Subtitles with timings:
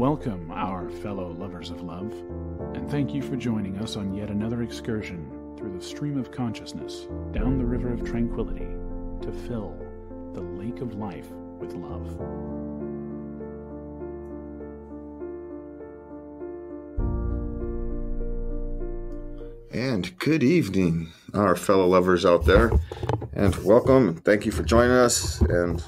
[0.00, 2.10] Welcome, our fellow lovers of love,
[2.74, 7.06] and thank you for joining us on yet another excursion through the stream of consciousness
[7.32, 8.64] down the river of tranquility
[9.20, 9.76] to fill
[10.32, 12.06] the lake of life with love.
[19.70, 22.72] And good evening, our fellow lovers out there,
[23.34, 24.14] and welcome.
[24.14, 25.42] Thank you for joining us.
[25.42, 25.84] And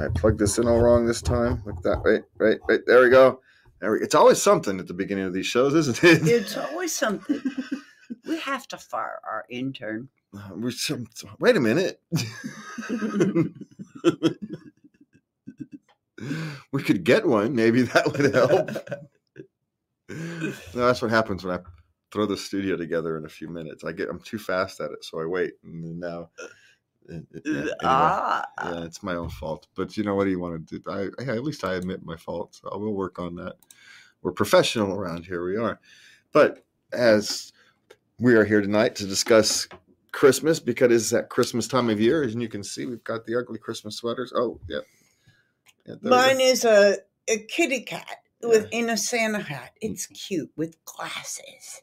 [0.00, 1.62] I plugged this in all wrong this time.
[1.66, 2.02] Look that.
[2.04, 2.80] Wait, wait, wait.
[2.86, 3.40] There we go.
[3.80, 6.26] There we, it's always something at the beginning of these shows, isn't it?
[6.26, 7.40] It's always something.
[8.26, 10.08] we have to fire our intern.
[10.54, 11.06] We some-
[11.38, 12.00] wait a minute.
[16.72, 17.54] we could get one.
[17.54, 18.70] Maybe that would help.
[20.08, 21.60] no, that's what happens when I
[22.12, 23.84] throw the studio together in a few minutes.
[23.84, 25.54] I get I'm too fast at it, so I wait.
[25.64, 26.30] And now,
[27.10, 27.70] yeah, anyway.
[27.82, 29.66] ah, yeah, it's my own fault.
[29.74, 30.90] But you know what do you want to do?
[30.90, 32.54] I, I at least I admit my fault.
[32.54, 33.56] So I will work on that.
[34.22, 35.44] We're professional around here.
[35.44, 35.80] We are.
[36.32, 37.52] But as
[38.18, 39.66] we are here tonight to discuss
[40.12, 43.36] Christmas because it's that Christmas time of year, and you can see we've got the
[43.36, 44.32] ugly Christmas sweaters.
[44.34, 44.80] Oh, yeah.
[45.86, 46.16] yeah there we go.
[46.16, 46.96] mine is a,
[47.28, 49.72] a kitty cat with in a Santa hat.
[49.80, 51.82] It's cute with glasses.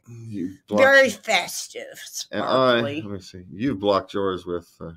[0.67, 1.99] Blocked- Very festive,
[2.31, 3.43] And I, let me see.
[3.51, 4.91] You blocked yours with uh,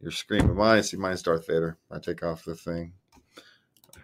[0.00, 0.46] your screen.
[0.46, 1.76] But mine, see, mine's Darth Vader.
[1.90, 2.92] I take off the thing.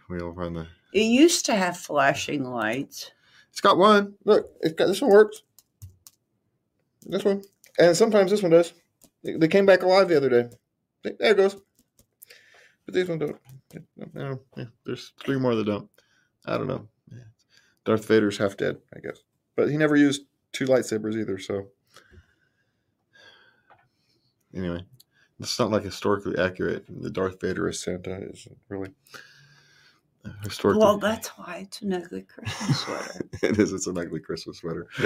[0.08, 0.66] We'll run the.
[0.92, 3.10] It used to have flashing lights.
[3.50, 4.14] It's got one.
[4.24, 5.42] Look, it's got this one works.
[7.06, 7.42] This one,
[7.78, 8.72] and sometimes this one does.
[9.22, 10.48] They, they came back alive the other day.
[11.02, 11.56] There it goes.
[12.84, 13.36] But these ones don't.
[14.14, 15.88] No, yeah, there's three more that don't.
[16.46, 16.88] I don't know.
[17.84, 19.18] Darth Vader's half dead, I guess.
[19.56, 20.22] But he never used
[20.52, 21.38] two lightsabers either.
[21.38, 21.68] So
[24.54, 24.84] anyway,
[25.44, 26.84] it's not like historically accurate.
[26.88, 28.90] The Darth Vader as Santa isn't really
[30.42, 30.84] historically.
[30.84, 33.28] Well, that's why it's an ugly Christmas sweater.
[33.42, 33.72] it is.
[33.72, 34.88] It's an ugly Christmas sweater,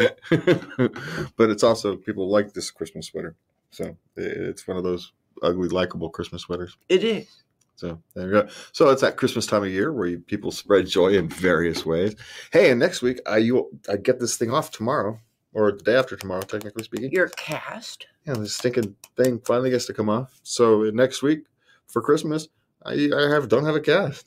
[1.37, 3.35] but it's also people like this Christmas sweater.
[3.71, 5.13] So it's one of those
[5.43, 6.77] ugly, likable Christmas sweaters.
[6.89, 7.43] it is.
[7.77, 8.49] So there you go.
[8.73, 12.17] So it's that Christmas time of year where you, people spread joy in various ways.
[12.53, 15.21] Hey, and next week I you I get this thing off tomorrow
[15.53, 17.11] or the day after tomorrow, technically speaking.
[17.13, 18.07] Your cast.
[18.27, 20.39] Yeah, this stinking thing finally gets to come off.
[20.43, 21.45] So next week
[21.87, 22.49] for Christmas,
[22.85, 24.27] I I have don't have a cast.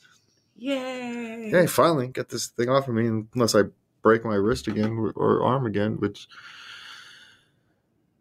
[0.56, 1.48] Yay.
[1.50, 3.62] Hey, finally get this thing off of me, unless I
[4.02, 6.26] break my wrist again or- or arm again, which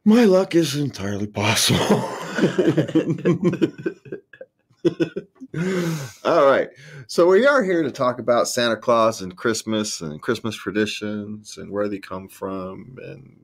[0.06, 1.80] my luck is entirely possible.
[6.24, 6.70] All right.
[7.08, 11.70] So we are here to talk about Santa Claus and Christmas and Christmas traditions and
[11.70, 13.44] where they come from and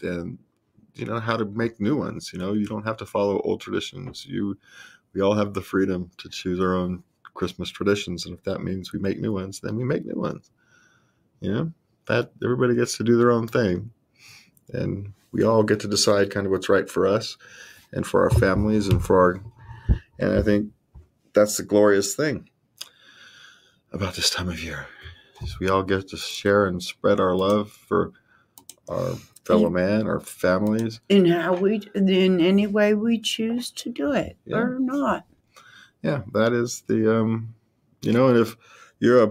[0.00, 0.38] and
[0.94, 2.30] you know how to make new ones.
[2.32, 4.24] You know, you don't have to follow old traditions.
[4.24, 4.56] You
[5.14, 7.02] we all have the freedom to choose our own
[7.34, 10.52] Christmas traditions, and if that means we make new ones, then we make new ones.
[11.40, 11.72] You know,
[12.06, 13.90] that everybody gets to do their own thing,
[14.72, 17.36] and we all get to decide kind of what's right for us
[17.92, 19.40] and for our families and for our.
[20.20, 20.72] And I think
[21.38, 22.48] that's the glorious thing
[23.92, 24.86] about this time of year
[25.42, 28.12] is we all get to share and spread our love for
[28.88, 31.00] our fellow man, our families.
[31.08, 34.56] in how we in any way we choose to do it Yeah.
[34.58, 35.26] or not.
[36.02, 37.54] Yeah, that is the um,
[38.02, 38.56] you know, and if
[38.98, 39.30] you're a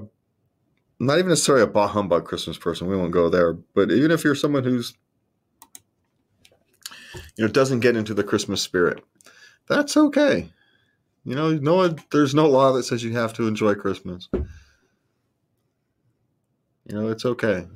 [0.99, 3.53] not even necessarily a bah humbug Christmas person, we won't go there.
[3.53, 4.93] But even if you're someone who's
[7.35, 9.03] you know doesn't get into the Christmas spirit,
[9.67, 10.49] that's okay.
[11.27, 14.29] You know, no one, there's no law that says you have to enjoy Christmas.
[14.31, 14.45] You
[16.87, 17.67] know, it's okay.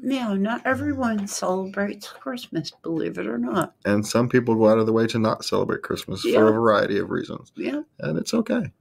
[0.00, 3.74] No, not everyone celebrates Christmas, believe it or not.
[3.84, 6.98] And some people go out of the way to not celebrate Christmas for a variety
[6.98, 7.52] of reasons.
[7.54, 7.82] Yeah.
[7.98, 8.72] and it's okay.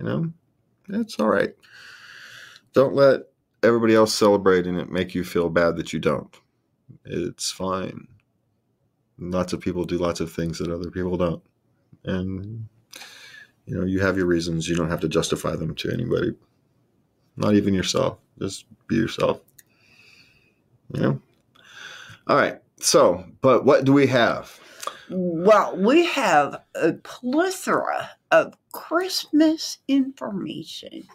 [0.00, 0.32] You know,
[0.88, 1.54] it's all right.
[2.72, 3.24] Don't let
[3.62, 6.34] everybody else celebrate and it make you feel bad that you don't.
[7.04, 8.08] It's fine.
[9.18, 11.42] Lots of people do lots of things that other people don't.
[12.04, 12.68] And,
[13.66, 14.68] you know, you have your reasons.
[14.68, 16.34] You don't have to justify them to anybody,
[17.36, 18.18] not even yourself.
[18.38, 19.40] Just be yourself.
[20.92, 21.20] You know?
[22.26, 22.60] All right.
[22.80, 24.58] So, but what do we have?
[25.10, 31.06] Well, we have a plethora of Christmas information.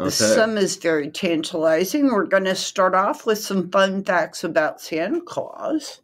[0.00, 0.10] Okay.
[0.10, 2.08] Some is very tantalizing.
[2.08, 6.00] We're going to start off with some fun facts about Santa Claus.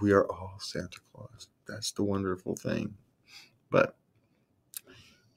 [0.00, 1.48] we are all Santa Claus.
[1.66, 2.94] That's the wonderful thing.
[3.70, 3.96] But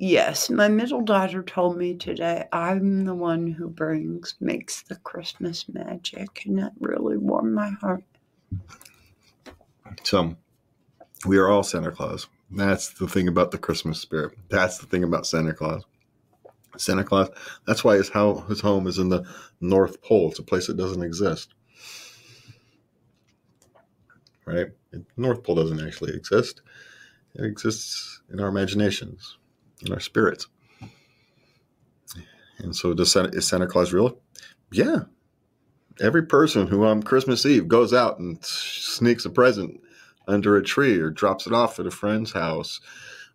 [0.02, 5.68] Yes, my middle daughter told me today I'm the one who brings, makes the Christmas
[5.68, 8.06] magic, and that really warmed my heart.
[10.04, 10.38] so
[11.26, 12.28] we are all Santa Claus.
[12.50, 14.38] That's the thing about the Christmas spirit.
[14.48, 15.84] That's the thing about Santa Claus.
[16.78, 17.30] Santa Claus.
[17.68, 19.26] That's why his how his home is in the
[19.60, 20.30] North Pole.
[20.30, 21.54] It's a place that doesn't exist.
[24.50, 24.68] Right?
[25.16, 26.62] North Pole doesn't actually exist.
[27.36, 29.38] It exists in our imaginations,
[29.86, 30.48] in our spirits.
[32.58, 34.20] And so, does Santa, is Santa Claus real?
[34.72, 35.02] Yeah.
[36.02, 39.80] Every person who on Christmas Eve goes out and sneaks a present
[40.28, 42.80] under a tree or drops it off at a friend's house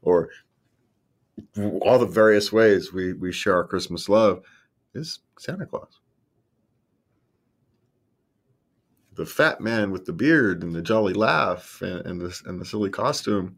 [0.03, 0.31] or
[1.83, 4.43] all the various ways we, we share our Christmas love
[4.95, 6.01] is Santa Claus.
[9.15, 12.65] The fat man with the beard and the jolly laugh and, and the and the
[12.65, 13.57] silly costume,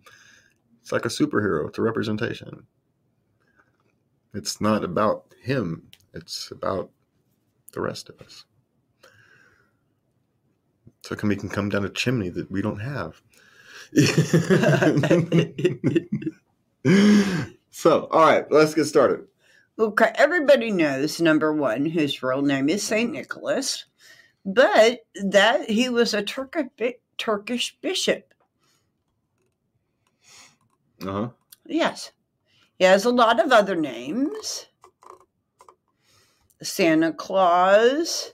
[0.83, 1.69] it's like a superhero.
[1.69, 2.67] It's a representation.
[4.35, 5.89] It's not about him.
[6.13, 6.91] It's about
[7.73, 8.45] the rest of us.
[11.03, 13.23] So can we can come down a chimney that we don't have.
[17.71, 19.27] so, all right, let's get started.
[19.79, 23.85] Okay, everybody knows number one, his real name is Saint Nicholas,
[24.47, 28.33] but that he was a Turkish Turkish bishop.
[31.03, 31.29] Uh huh.
[31.67, 32.13] Yes,
[32.79, 34.67] he has a lot of other names.
[36.63, 38.33] Santa Claus,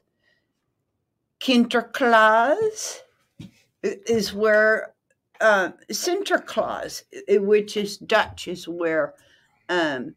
[1.40, 3.00] Sinterklaas
[3.82, 4.94] is where
[5.40, 7.02] uh, Sinterklaas,
[7.40, 9.14] which is Dutch, is where
[9.68, 10.14] um,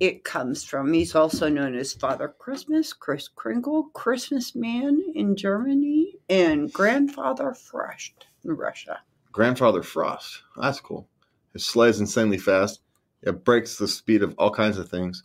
[0.00, 0.92] it comes from.
[0.92, 8.26] He's also known as Father Christmas, Kris Kringle, Christmas Man in Germany, and Grandfather Frost
[8.44, 9.00] in Russia.
[9.32, 10.42] Grandfather Frost.
[10.60, 11.08] That's cool.
[11.52, 12.80] His sleigh is insanely fast.
[13.22, 15.22] It breaks the speed of all kinds of things.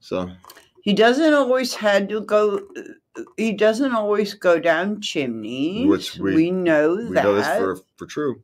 [0.00, 0.30] So
[0.82, 2.60] he doesn't always had to go.
[3.36, 5.86] He doesn't always go down chimneys.
[5.88, 7.24] Which we- we know we that.
[7.24, 8.42] know this for for true.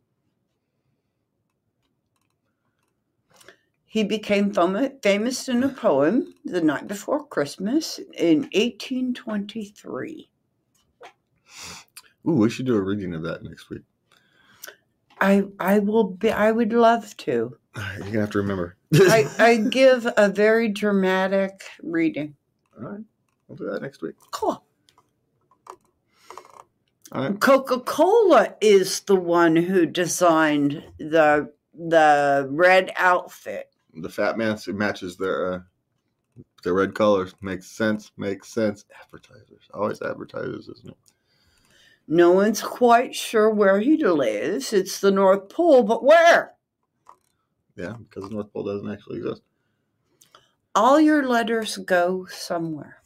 [3.91, 10.31] He became fam- famous in a poem, The Night Before Christmas, in 1823.
[12.29, 13.83] Ooh, we should do a reading of that next week.
[15.21, 16.31] I I will be.
[16.31, 17.57] I would love to.
[17.77, 18.77] You're gonna have to remember.
[18.95, 22.37] I, I give a very dramatic reading.
[22.79, 23.01] all right,
[23.49, 24.15] we'll do that next week.
[24.31, 24.63] Cool.
[27.13, 27.41] Right.
[27.41, 33.70] Coca Cola is the one who designed the the red outfit.
[33.95, 35.61] The fat man matches their uh,
[36.63, 37.35] their red colors.
[37.41, 38.13] Makes sense.
[38.17, 38.85] Makes sense.
[39.03, 40.97] Advertisers, always advertisers, isn't it?
[42.07, 44.73] No one's quite sure where he lives.
[44.73, 46.55] It's the North Pole, but where?
[47.77, 49.43] Yeah, because the North Pole doesn't actually exist.
[50.75, 53.01] All your letters go somewhere.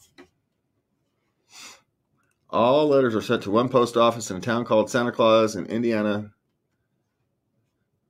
[2.50, 5.66] All letters are sent to one post office in a town called Santa Claus in
[5.66, 6.32] Indiana.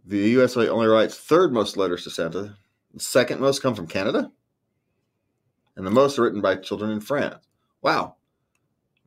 [0.04, 2.56] The USA only writes third most letters to Santa.
[2.94, 4.30] The second most come from Canada.
[5.76, 7.44] And the most are written by children in France.
[7.82, 8.16] Wow.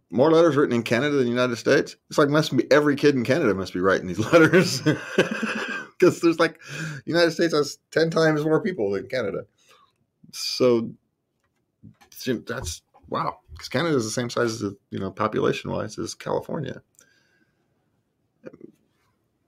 [0.10, 1.96] More letters written in Canada than the United States?
[2.10, 4.82] It's like must be every kid in Canada must be writing these letters.
[4.82, 6.60] Because there's like
[7.06, 9.46] United States has ten times more people than Canada.
[10.34, 10.92] So
[12.26, 13.40] that's wow.
[13.52, 16.82] Because Canada is the same size as you know, population wise as California.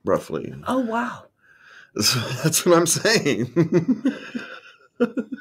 [0.06, 0.53] Roughly.
[0.65, 1.28] Oh wow.
[1.97, 3.51] So that's what I'm saying.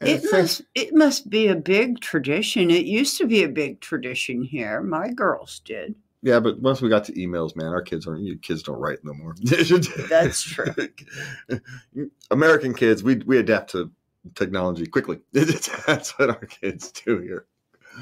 [0.00, 2.70] It must it must be a big tradition.
[2.70, 4.80] It used to be a big tradition here.
[4.80, 5.96] My girls did.
[6.22, 8.22] yeah, but once we got to emails, man, our kids aren't.
[8.22, 9.34] You kids don't write no more.
[10.08, 10.72] That's true.
[12.30, 13.90] American kids, we we adapt to
[14.36, 15.18] technology quickly.
[15.32, 17.46] That's what our kids do here.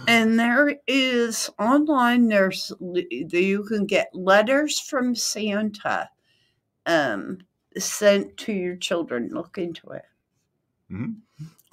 [0.07, 2.29] And there is online.
[2.29, 6.11] There's you can get letters from Santa,
[6.87, 7.39] um,
[7.77, 9.31] sent to your children.
[9.33, 10.05] Look into it.
[10.91, 11.17] Mhm.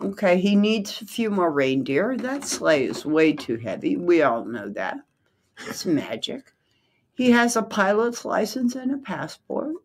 [0.01, 2.17] Okay, he needs a few more reindeer.
[2.17, 3.95] That sleigh is way too heavy.
[3.95, 4.97] We all know that.
[5.67, 6.51] It's magic.
[7.15, 9.75] He has a pilot's license and a passport.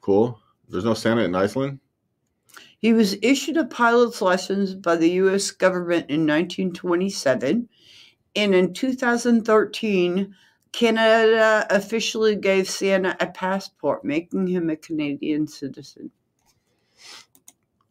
[0.00, 0.40] Cool.
[0.68, 1.80] There's no Santa in Iceland.
[2.78, 5.50] He was issued a pilot's license by the U.S.
[5.50, 7.68] government in 1927,
[8.36, 10.34] and in 2013,
[10.84, 16.10] Canada officially gave Santa a passport, making him a Canadian citizen.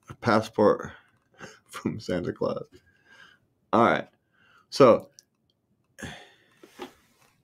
[0.09, 0.91] A passport
[1.69, 2.65] from Santa Claus.
[3.71, 4.07] All right.
[4.69, 5.07] So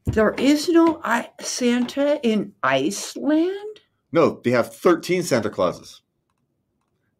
[0.06, 3.80] There is no I- Santa in Iceland.
[4.12, 6.02] no, they have 13 Santa Clauses,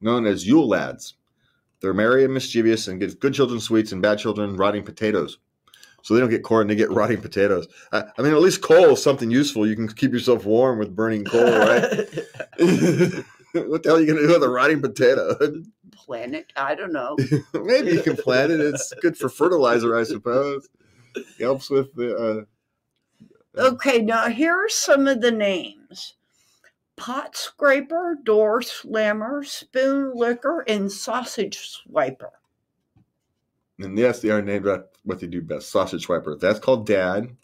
[0.02, 1.14] known as Yule lads.
[1.82, 5.38] They're merry and mischievous and give good children sweets and bad children rotting potatoes.
[6.02, 7.68] So they don't get corn; they get rotting potatoes.
[7.92, 9.68] I, I mean, at least coal is something useful.
[9.68, 11.82] You can keep yourself warm with burning coal, right?
[13.54, 15.36] what the hell are you going to do with a rotting potato?
[16.10, 16.52] plant it.
[16.56, 17.18] I don't know.
[17.54, 18.60] Maybe you can plant it.
[18.60, 20.68] It's good for fertilizer, I suppose.
[21.40, 22.16] helps with the.
[22.16, 22.46] Uh,
[23.58, 26.14] Okay, now here are some of the names
[26.96, 32.30] pot scraper, door slammer, spoon licker, and sausage swiper.
[33.80, 35.70] and yes, they are named after what they do best.
[35.70, 36.40] Sausage swiper.
[36.40, 37.36] That's called dad.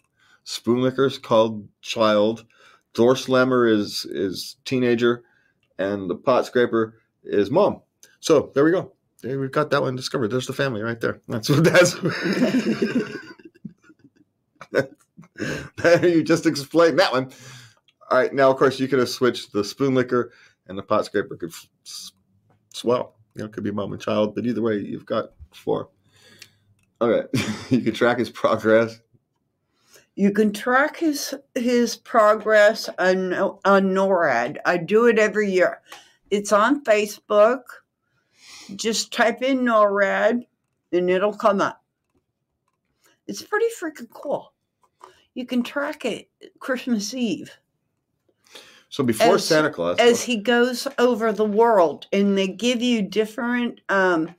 [0.44, 2.46] Spoon is called child.
[2.94, 5.24] Door slammer is is teenager,
[5.78, 6.94] and the pot scraper
[7.24, 7.82] is mom.
[8.20, 8.92] So there we go.
[9.22, 10.28] There we've got that one discovered.
[10.28, 11.20] There's the family right there.
[11.28, 11.96] That's what that's.
[16.02, 17.32] you just explained that one.
[18.10, 20.32] All right, now of course you could have switched the spoon licker
[20.68, 21.52] and the pot scraper could
[22.72, 23.16] swell.
[23.34, 25.88] You know, it could be mom and child, but either way, you've got four.
[27.00, 27.26] Okay,
[27.70, 29.00] you can track his progress.
[30.14, 34.56] You can track his his progress on on NORAD.
[34.64, 35.82] I do it every year.
[36.30, 37.62] It's on Facebook.
[38.74, 40.46] Just type in NORAD
[40.92, 41.84] and it'll come up.
[43.26, 44.52] It's pretty freaking cool.
[45.34, 47.50] You can track it Christmas Eve
[48.88, 53.02] So before As- Santa Claus, as he goes over the world and they give you
[53.02, 54.34] different um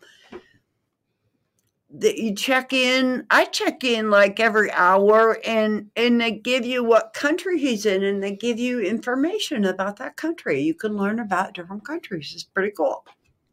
[1.90, 6.84] that you check in i check in like every hour and and they give you
[6.84, 11.20] what country he's in and they give you information about that country you can learn
[11.20, 13.06] about different countries it's pretty cool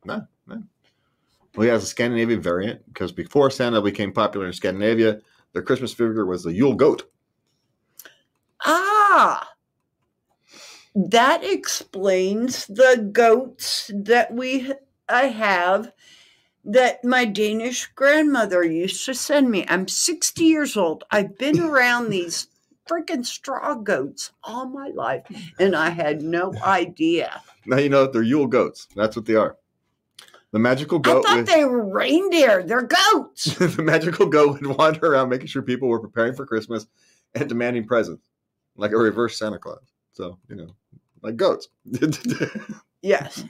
[0.04, 0.62] No, no.
[1.54, 5.20] well, he has a Scandinavian variant because before Santa became popular in Scandinavia,
[5.52, 7.04] their Christmas figure was the Yule goat.
[8.64, 9.48] ah
[10.94, 14.72] that explains the goats that we
[15.08, 15.92] i have
[16.64, 19.64] that my Danish grandmother used to send me.
[19.68, 21.04] I'm 60 years old.
[21.10, 22.48] I've been around these
[22.88, 25.24] freaking straw goats all my life,
[25.58, 27.42] and I had no idea.
[27.66, 28.88] Now you know they're Yule goats.
[28.94, 29.56] That's what they are.
[30.52, 31.24] The magical goat.
[31.26, 32.62] I thought with- they were reindeer.
[32.62, 33.44] They're goats.
[33.58, 36.86] the magical goat would wander around making sure people were preparing for Christmas
[37.34, 38.22] and demanding presents,
[38.76, 39.82] like a reverse Santa Claus.
[40.12, 40.68] So you know,
[41.22, 41.68] like goats.
[43.02, 43.44] Yes.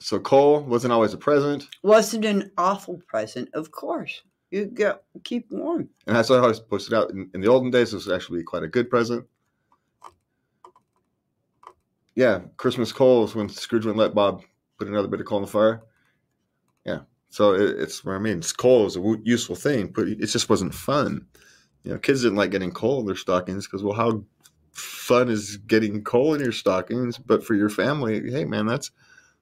[0.00, 4.22] So coal wasn't always a present, Wasn't an awful present, of course.
[4.50, 5.88] You go keep warm.
[6.06, 7.10] and that's how I was posted out.
[7.10, 9.24] In, in the olden days, this was actually quite a good present.
[12.16, 14.42] Yeah, Christmas coal is when Scrooge wouldn't let Bob
[14.78, 15.82] put another bit of coal in the fire.
[16.84, 18.38] Yeah, so it, it's what I mean.
[18.38, 21.26] It's coal is a useful thing, but it just wasn't fun.
[21.84, 24.24] You know, kids didn't like getting coal in their stockings because, well, how
[24.72, 27.16] fun is getting coal in your stockings?
[27.18, 28.90] But for your family, hey man, that's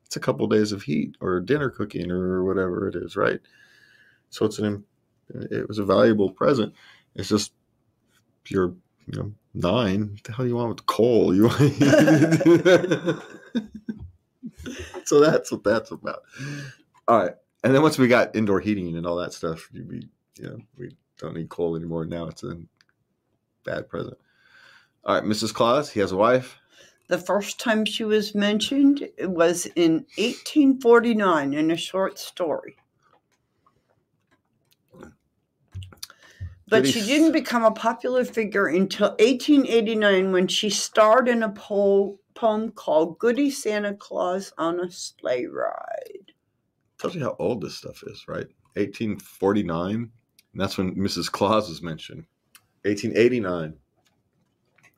[0.08, 3.40] it's a couple days of heat or dinner cooking or whatever it is, right?
[4.30, 4.82] So it's an
[5.28, 6.72] it was a valuable present.
[7.14, 7.52] It's just
[8.46, 8.74] you're
[9.06, 10.12] you know nine.
[10.12, 11.34] What the hell do you want with coal?
[11.34, 11.50] You
[15.04, 16.22] so that's what that's about.
[17.06, 20.08] All right, and then once we got indoor heating and all that stuff, you we
[20.36, 22.06] you know we don't need coal anymore.
[22.06, 22.58] Now it's a
[23.62, 24.16] bad present.
[25.04, 25.52] All right, Mrs.
[25.52, 26.58] Claus, he has a wife.
[27.08, 32.76] The first time she was mentioned was in 1849 in a short story.
[36.68, 42.20] But she didn't become a popular figure until 1889 when she starred in a po-
[42.34, 46.32] poem called Goody Santa Claus on a Sleigh Ride.
[46.98, 48.48] Tells you how old this stuff is, right?
[48.74, 49.94] 1849.
[49.94, 50.10] And
[50.54, 51.32] that's when Mrs.
[51.32, 52.26] Claus was mentioned.
[52.82, 53.74] 1889.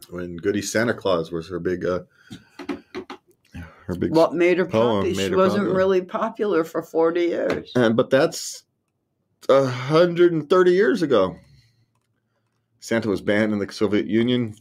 [0.09, 2.01] When Goody Santa Claus was her big uh
[3.87, 5.17] her big What made her Poem popular?
[5.17, 5.77] made She her wasn't popular.
[5.77, 7.73] really popular for 40 years.
[7.77, 8.65] and but that's
[9.49, 11.37] 130 years ago.
[12.81, 14.55] Santa was banned in the Soviet Union.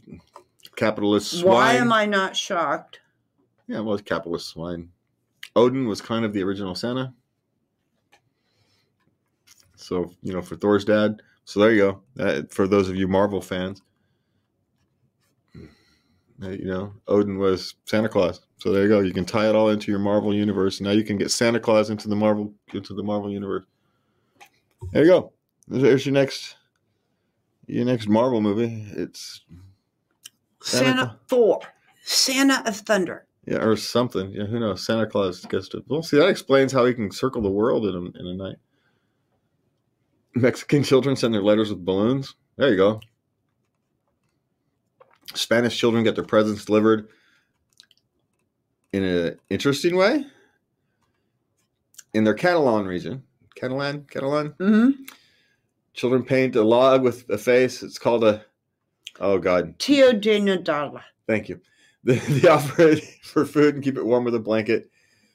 [0.76, 1.44] Capitalist swine.
[1.54, 3.00] Why am I not shocked?
[3.66, 4.90] Yeah, well, capitalist swine.
[5.56, 7.12] Odin was kind of the original Santa.
[9.76, 11.22] So, you know, for Thor's dad.
[11.44, 12.02] So there you go.
[12.16, 13.82] That, for those of you Marvel fans,
[16.42, 18.40] you know, Odin was Santa Claus.
[18.58, 19.00] So there you go.
[19.00, 20.80] You can tie it all into your Marvel universe.
[20.80, 23.64] Now you can get Santa Claus into the Marvel into the Marvel universe.
[24.92, 25.32] There you go.
[25.68, 26.56] There's your next
[27.66, 28.86] your next Marvel movie.
[28.92, 29.42] It's
[30.62, 31.60] Santa Santa, Thor,
[32.02, 33.26] Santa of Thunder.
[33.46, 34.30] Yeah, or something.
[34.32, 34.84] Yeah, who knows?
[34.84, 35.82] Santa Claus gets to.
[35.88, 38.56] Well, see, that explains how he can circle the world in a, in a night.
[40.34, 42.34] Mexican children send their letters with balloons.
[42.56, 43.00] There you go.
[45.34, 47.08] Spanish children get their presents delivered
[48.92, 50.24] in an interesting way.
[52.12, 53.22] In their Catalan region,
[53.54, 54.90] Catalan, Catalan, hmm
[55.94, 57.82] children paint a log with a face.
[57.82, 58.44] It's called a.
[59.18, 61.00] Oh God, Tio de Nadal.
[61.26, 61.60] Thank you.
[62.02, 64.90] They, they offer it for food and keep it warm with a blanket.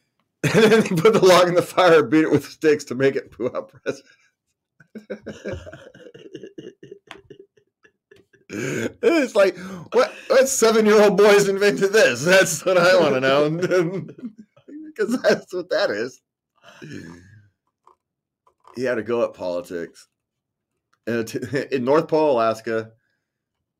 [0.43, 3.15] And then they put the log in the fire, beat it with sticks to make
[3.15, 4.01] it poo out presents.
[8.49, 9.57] it's like
[9.93, 12.23] what what seven year old boys invented this?
[12.23, 14.07] That's what I want to know.
[14.95, 16.21] Because that's what that is.
[18.75, 20.07] He had to go at politics.
[21.05, 22.91] In North Pole, Alaska,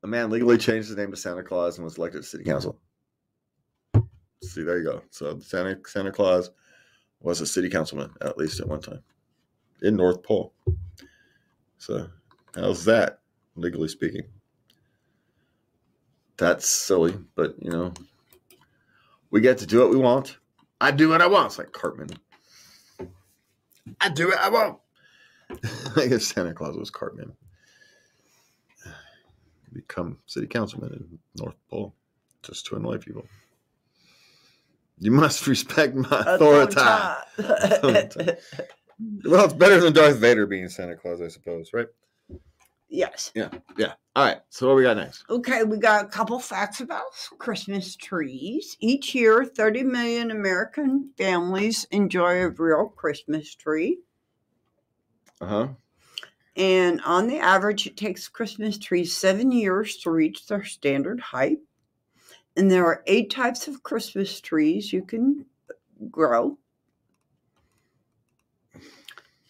[0.02, 2.78] a man legally changed his name to Santa Claus and was elected to city council.
[4.42, 5.02] See, there you go.
[5.10, 6.50] So Santa Santa Claus
[7.20, 9.02] was a city councilman at least at one time
[9.82, 10.52] in North Pole.
[11.78, 12.08] So
[12.54, 13.20] how's that,
[13.54, 14.24] legally speaking?
[16.38, 17.92] That's silly, but you know,
[19.30, 20.38] we get to do what we want.
[20.80, 21.46] I do what I want.
[21.46, 22.10] It's like Cartman.
[24.00, 24.78] I do what I want.
[25.96, 27.32] I guess Santa Claus was Cartman.
[29.72, 31.94] Become city councilman in North Pole
[32.42, 33.24] just to annoy people.
[34.98, 36.80] You must respect my authority.
[37.38, 38.32] Authority.
[39.26, 41.88] Well, it's better than Darth Vader being Santa Claus, I suppose, right?
[42.88, 43.32] Yes.
[43.34, 43.50] Yeah.
[43.76, 43.94] Yeah.
[44.14, 44.38] All right.
[44.48, 45.24] So what we got next?
[45.28, 47.04] Okay, we got a couple facts about
[47.38, 48.76] Christmas trees.
[48.80, 53.98] Each year, 30 million American families enjoy a real Christmas tree.
[55.40, 55.68] Uh huh.
[56.56, 61.58] And on the average, it takes Christmas trees seven years to reach their standard height.
[62.56, 65.44] And there are eight types of Christmas trees you can
[66.10, 66.56] grow.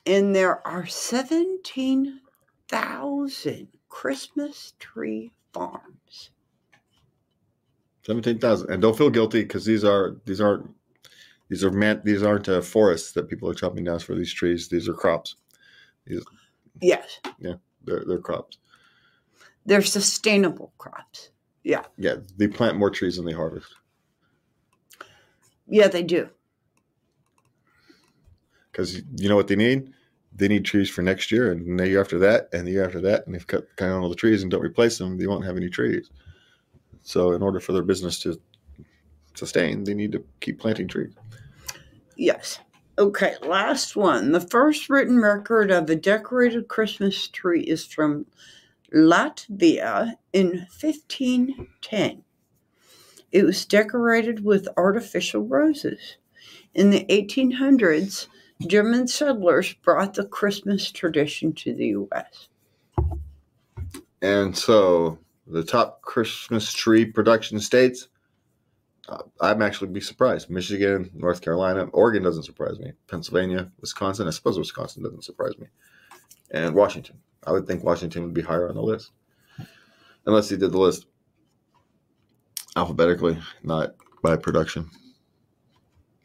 [0.05, 0.87] And there are
[2.71, 6.31] 17,000 Christmas tree farms.
[8.05, 10.71] Seventeen thousand, and don't feel guilty because these are these aren't
[11.49, 14.69] these are man these aren't uh, forests that people are chopping down for these trees.
[14.69, 15.35] These are crops.
[16.81, 17.55] Yes, Yeah,
[17.85, 18.59] They're they're crops.
[19.65, 21.31] they're sustainable crops.
[21.65, 21.83] Yeah.
[21.99, 23.75] Yeah, they plant more trees than they harvest
[25.67, 26.29] Yeah, they do.
[28.71, 29.93] because you know what they need.
[30.37, 33.01] They need trees for next year and the year after that and the year after
[33.01, 33.27] that.
[33.27, 35.71] And if cut down all the trees and don't replace them, they won't have any
[35.71, 36.11] trees.
[37.03, 38.39] So in order for their business to
[39.35, 41.15] sustain, they need to keep planting trees.
[42.17, 42.59] Yes.
[42.99, 44.33] Okay, last one.
[44.33, 48.27] The first written record of a decorated Christmas tree is from
[48.95, 52.25] Latvia in 1510.
[53.33, 56.17] It was decorated with artificial roses.
[56.75, 58.29] In the 1800s,
[58.65, 62.49] German settlers brought the Christmas tradition to the U.S.
[64.23, 68.09] And so the top Christmas tree production states,
[69.09, 70.49] uh, I'm actually be surprised.
[70.49, 72.93] Michigan, North Carolina, Oregon doesn't surprise me.
[73.09, 75.67] Pennsylvania, Wisconsin, I suppose Wisconsin doesn't surprise me.
[76.51, 77.19] And Washington.
[77.47, 79.13] I would think Washington would be higher on the list.
[80.25, 81.07] Unless he did the list
[82.75, 84.91] alphabetically, not by production,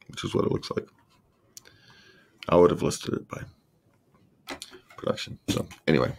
[0.08, 0.88] which is what it looks like.
[2.50, 3.42] I would have listed it by
[4.98, 5.40] production.
[5.50, 6.14] So, anyway.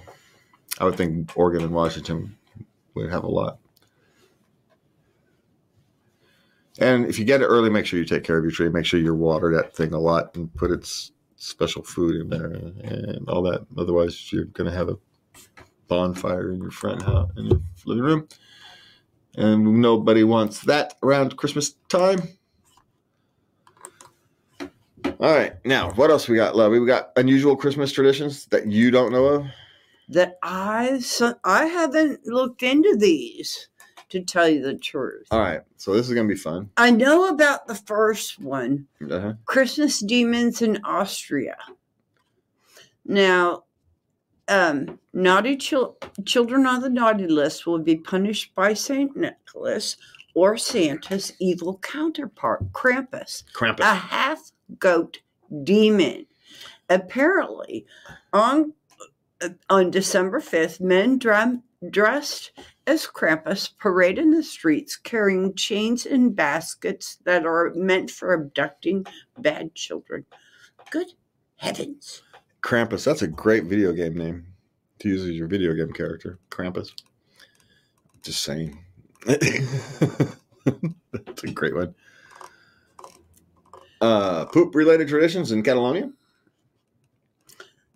[0.78, 2.37] I would think Oregon and Washington
[2.94, 3.58] would have a lot.
[6.78, 8.68] And if you get it early, make sure you take care of your tree.
[8.68, 12.46] Make sure you water that thing a lot and put its special food in there
[12.46, 13.66] and all that.
[13.76, 14.98] Otherwise, you're going to have a
[15.88, 18.28] bonfire in your front house, in your living room.
[19.37, 22.22] And nobody wants that around Christmas time.
[25.22, 26.80] All right, now what else we got, Lovey?
[26.80, 29.46] We got unusual Christmas traditions that you don't know of.
[30.08, 33.68] That I so I haven't looked into these
[34.08, 35.28] to tell you the truth.
[35.30, 36.70] All right, so this is gonna be fun.
[36.76, 39.35] I know about the first one, Uh-huh.
[39.44, 41.56] Christmas demons in Austria.
[43.04, 43.62] Now,
[44.48, 49.96] um, naughty chil- children on the naughty list will be punished by Saint Nicholas
[50.35, 53.80] or Santa's evil counterpart, Krampus, Krampus.
[53.80, 55.20] a half goat
[55.64, 56.26] demon.
[56.88, 57.87] Apparently,
[58.32, 58.72] on
[59.68, 62.52] on December fifth, men drum, dressed
[62.87, 69.04] as Krampus parade in the streets carrying chains and baskets that are meant for abducting
[69.38, 70.24] bad children.
[70.90, 71.08] Good
[71.56, 72.22] heavens.
[72.62, 73.04] Krampus.
[73.04, 74.46] That's a great video game name
[75.00, 76.38] to use as your video game character.
[76.50, 76.92] Krampus.
[78.22, 78.78] Just saying.
[79.26, 79.44] That's
[81.44, 81.94] a great one.
[84.03, 86.11] Uh, poop related traditions in Catalonia.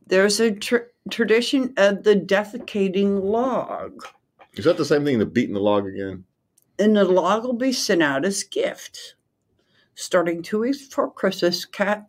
[0.07, 4.07] There's a tr- tradition of the defecating log,
[4.55, 5.19] Is that the same thing?
[5.19, 6.25] The beating the log again?
[6.79, 9.14] and the log will be sent out as gifts.
[9.95, 12.07] Starting two weeks before Christmas, cat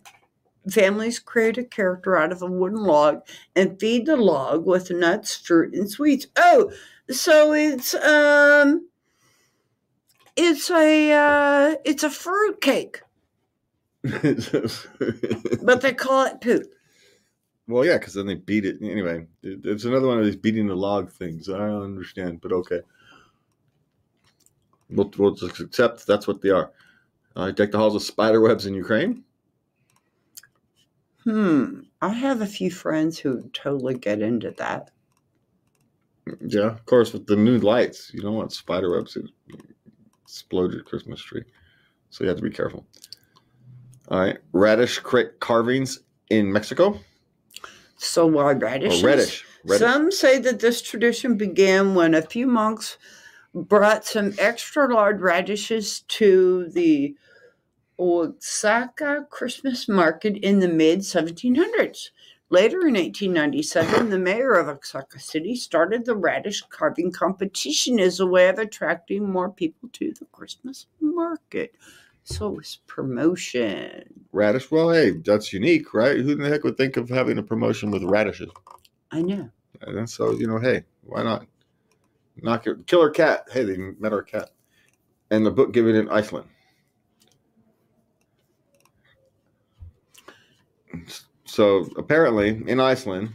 [0.69, 3.21] families create a character out of a wooden log
[3.55, 6.27] and feed the log with nuts, fruit, and sweets.
[6.35, 6.69] Oh,
[7.09, 8.89] so it's um,
[10.35, 13.01] it's a uh, it's a fruit cake.
[15.63, 16.63] But they call it poop.
[17.67, 18.81] well, yeah, because then they beat it.
[18.81, 21.49] Anyway, it's another one of these beating the log things.
[21.49, 22.81] I don't understand, but okay.
[24.89, 26.71] We'll, we'll just accept that's what they are.
[27.35, 29.23] Uh, deck the halls with spider webs in Ukraine.
[31.23, 31.81] Hmm.
[32.01, 34.91] I have a few friends who totally get into that.
[36.41, 39.27] Yeah, of course, with the new lights, you don't want spider webs to
[40.23, 41.43] explode your Christmas tree.
[42.09, 42.85] So you have to be careful.
[44.09, 44.99] All right, radish
[45.39, 46.99] carvings in Mexico.
[47.97, 49.03] So why Or radishes?
[49.03, 49.45] Oh, reddish.
[49.65, 49.79] Reddish.
[49.79, 52.97] Some say that this tradition began when a few monks
[53.53, 57.15] brought some extra large radishes to the
[57.99, 62.09] Oaxaca Christmas market in the mid 1700s.
[62.49, 68.27] Later in 1897, the mayor of Oaxaca City started the radish carving competition as a
[68.27, 71.75] way of attracting more people to the Christmas market.
[72.29, 74.03] So it's promotion.
[74.33, 74.69] Radish.
[74.69, 76.17] Well, hey, that's unique, right?
[76.17, 78.49] Who the heck would think of having a promotion with radishes?
[79.11, 79.49] I know.
[79.81, 81.47] And so, you know, hey, why not?
[82.41, 83.45] Knock it, kill her cat.
[83.49, 84.49] Hey, they met our cat.
[85.31, 86.49] And the book given in Iceland.
[91.45, 93.31] So apparently, in Iceland,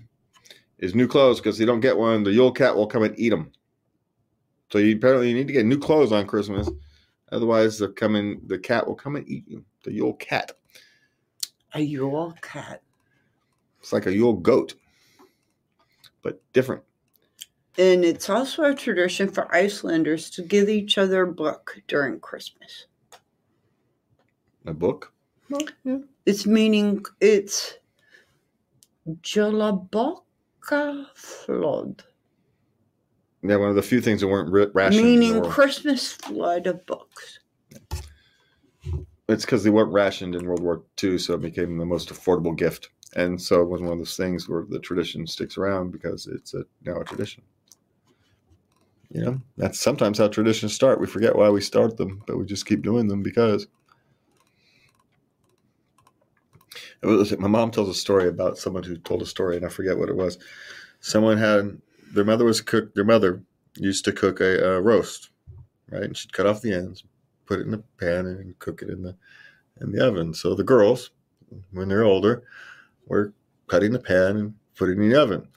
[0.78, 2.24] is new clothes because you don't get one.
[2.24, 3.52] The Yule cat will come and eat them.
[4.70, 6.68] So you apparently you need to get new clothes on Christmas,
[7.32, 9.64] otherwise the coming the cat will come and eat you.
[9.84, 10.52] The Yule cat.
[11.74, 12.82] A Yule cat.
[13.80, 14.74] It's like a Yule goat,
[16.22, 16.82] but different.
[17.78, 22.86] And it's also a tradition for Icelanders to give each other a book during Christmas.
[24.66, 25.12] A book.
[25.48, 25.98] Well, yeah.
[26.26, 27.74] It's meaning it's
[29.22, 32.04] Jolaboka flood,
[33.42, 35.04] Yeah, one of the few things that weren't ri- rationed.
[35.04, 35.42] meaning.
[35.42, 37.40] Christmas flood of books.
[39.28, 42.56] It's because they weren't rationed in World War II, so it became the most affordable
[42.56, 42.90] gift.
[43.14, 46.54] And so it was one of those things where the tradition sticks around because it's
[46.54, 47.42] a, now a tradition.
[49.10, 51.00] You know, that's sometimes how traditions start.
[51.00, 53.66] We forget why we start them, but we just keep doing them because.
[57.02, 59.68] It was, my mom tells a story about someone who told a story, and I
[59.68, 60.38] forget what it was.
[61.00, 61.78] Someone had
[62.12, 62.94] their mother was cook.
[62.94, 63.42] Their mother
[63.76, 65.30] used to cook a, a roast,
[65.90, 66.04] right?
[66.04, 67.04] And she'd cut off the ends,
[67.46, 69.16] put it in the pan, and cook it in the
[69.80, 70.34] in the oven.
[70.34, 71.10] So the girls,
[71.72, 72.44] when they're older,
[73.06, 73.32] were
[73.68, 75.48] cutting the pan and putting it in the oven.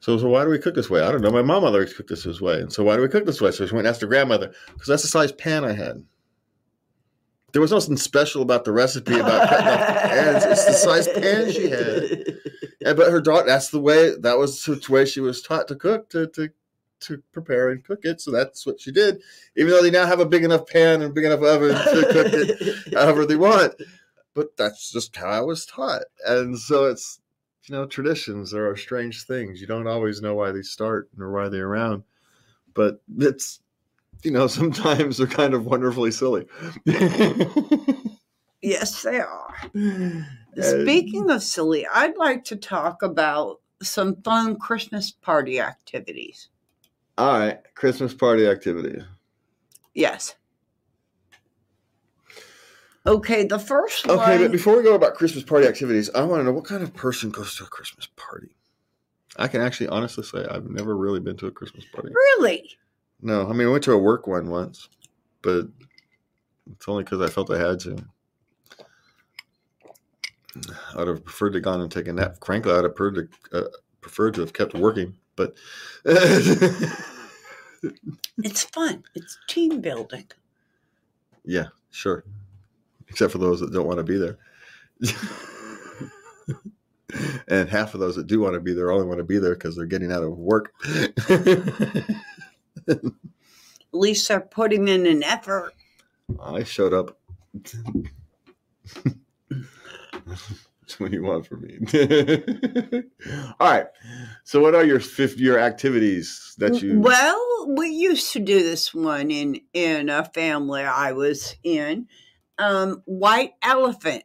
[0.00, 1.02] So, so why do we cook this way?
[1.02, 1.30] I don't know.
[1.30, 2.60] My mom always cooked this this way.
[2.60, 3.50] And so why do we cook this way?
[3.50, 6.02] So she went and asked her grandmother, because that's the size pan I had.
[7.52, 10.44] There was nothing special about the recipe about cutting off the pans.
[10.44, 12.38] It's the size pan she had.
[12.80, 15.76] Yeah, but her daughter, that's the way, that was the way she was taught to
[15.76, 16.48] cook, to, to,
[17.00, 18.20] to prepare and cook it.
[18.20, 19.20] So that's what she did.
[19.56, 22.32] Even though they now have a big enough pan and big enough oven to cook
[22.32, 23.74] it however they want.
[24.34, 26.02] But that's just how I was taught.
[26.26, 27.20] And so it's,
[27.66, 29.60] you know, traditions there are strange things.
[29.60, 32.04] You don't always know why they start or why they're around.
[32.74, 33.60] But it's,
[34.24, 36.46] you know, sometimes they're kind of wonderfully silly.
[38.62, 39.54] Yes, they are.
[40.60, 46.48] Speaking of silly, I'd like to talk about some fun Christmas party activities.
[47.16, 49.02] all right, Christmas party activity.
[49.94, 50.36] Yes.
[53.06, 56.44] Okay, the first Okay, but before we go about Christmas party activities, I want to
[56.44, 58.54] know what kind of person goes to a Christmas party.
[59.36, 62.10] I can actually honestly say I've never really been to a Christmas party.
[62.12, 62.68] really?
[63.22, 64.88] No, I mean I went to a work one once,
[65.42, 65.66] but
[66.72, 67.96] it's only because I felt I had to.
[70.96, 72.36] I'd have preferred to gone and take a nap.
[72.44, 73.68] Frankly, I'd have preferred to, uh,
[74.00, 75.54] preferred to have kept working, but
[78.42, 79.04] It's fun.
[79.14, 80.26] It's team building.
[81.44, 82.24] yeah, sure.
[83.08, 84.38] Except for those that don't want to be there.
[87.48, 89.54] and half of those that do want to be there only want to be there
[89.54, 90.72] because they're getting out of work.
[92.88, 93.00] At
[93.92, 95.72] least they're putting in an effort.
[96.40, 97.18] I showed up.
[99.50, 101.78] That's what you want from me.
[103.60, 103.86] All right.
[104.44, 107.00] So, what are your fifth year activities that you?
[107.00, 112.06] Well, we used to do this one in in a family I was in.
[112.58, 114.24] Um, white elephant.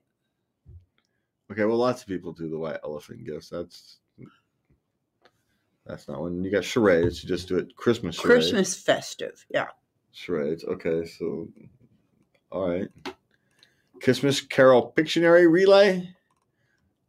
[1.52, 1.66] Okay.
[1.66, 3.50] Well, lots of people do the white elephant gifts.
[3.50, 4.00] That's
[5.86, 6.44] that's not one.
[6.44, 7.24] You got charades.
[7.24, 8.46] You just do it Christmas charades.
[8.46, 9.46] Christmas festive.
[9.50, 9.68] Yeah.
[10.12, 10.64] charades.
[10.64, 11.06] Okay.
[11.06, 11.48] So,
[12.52, 12.90] all right.
[14.02, 16.16] Christmas Carol Pictionary relay.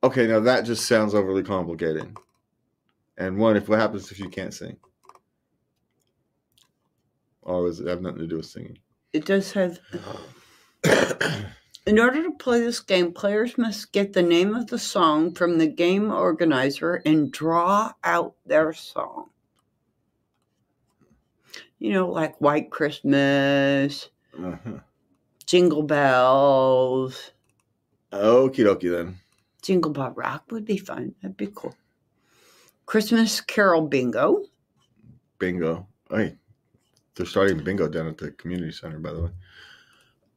[0.02, 2.16] Okay, now that just sounds overly complicated.
[3.18, 4.76] And one, if what happens if you can't sing?
[7.42, 8.78] Or does it have nothing to do with singing?
[9.12, 9.78] It does have
[11.86, 15.58] In order to play this game, players must get the name of the song from
[15.58, 19.30] the game organizer and draw out their song.
[21.78, 24.80] You know, like White Christmas, Uh-huh.
[25.46, 27.30] Jingle Bells,
[28.12, 29.18] Okie dokie then.
[29.62, 31.14] Jingle Bell Rock would be fun.
[31.22, 31.76] That'd be cool.
[32.86, 34.44] Christmas Carol Bingo.
[35.38, 35.86] Bingo.
[36.10, 36.36] Hey,
[37.14, 39.30] they're starting bingo down at the community center, by the way.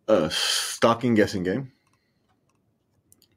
[0.10, 1.72] Uh, stocking guessing game.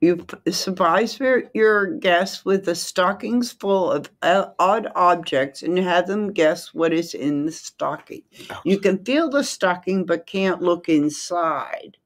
[0.01, 6.07] You surprise your, your guests with the stockings full of uh, odd objects and have
[6.09, 8.23] them guess what is in the stocking.
[8.65, 11.99] You can feel the stocking but can't look inside.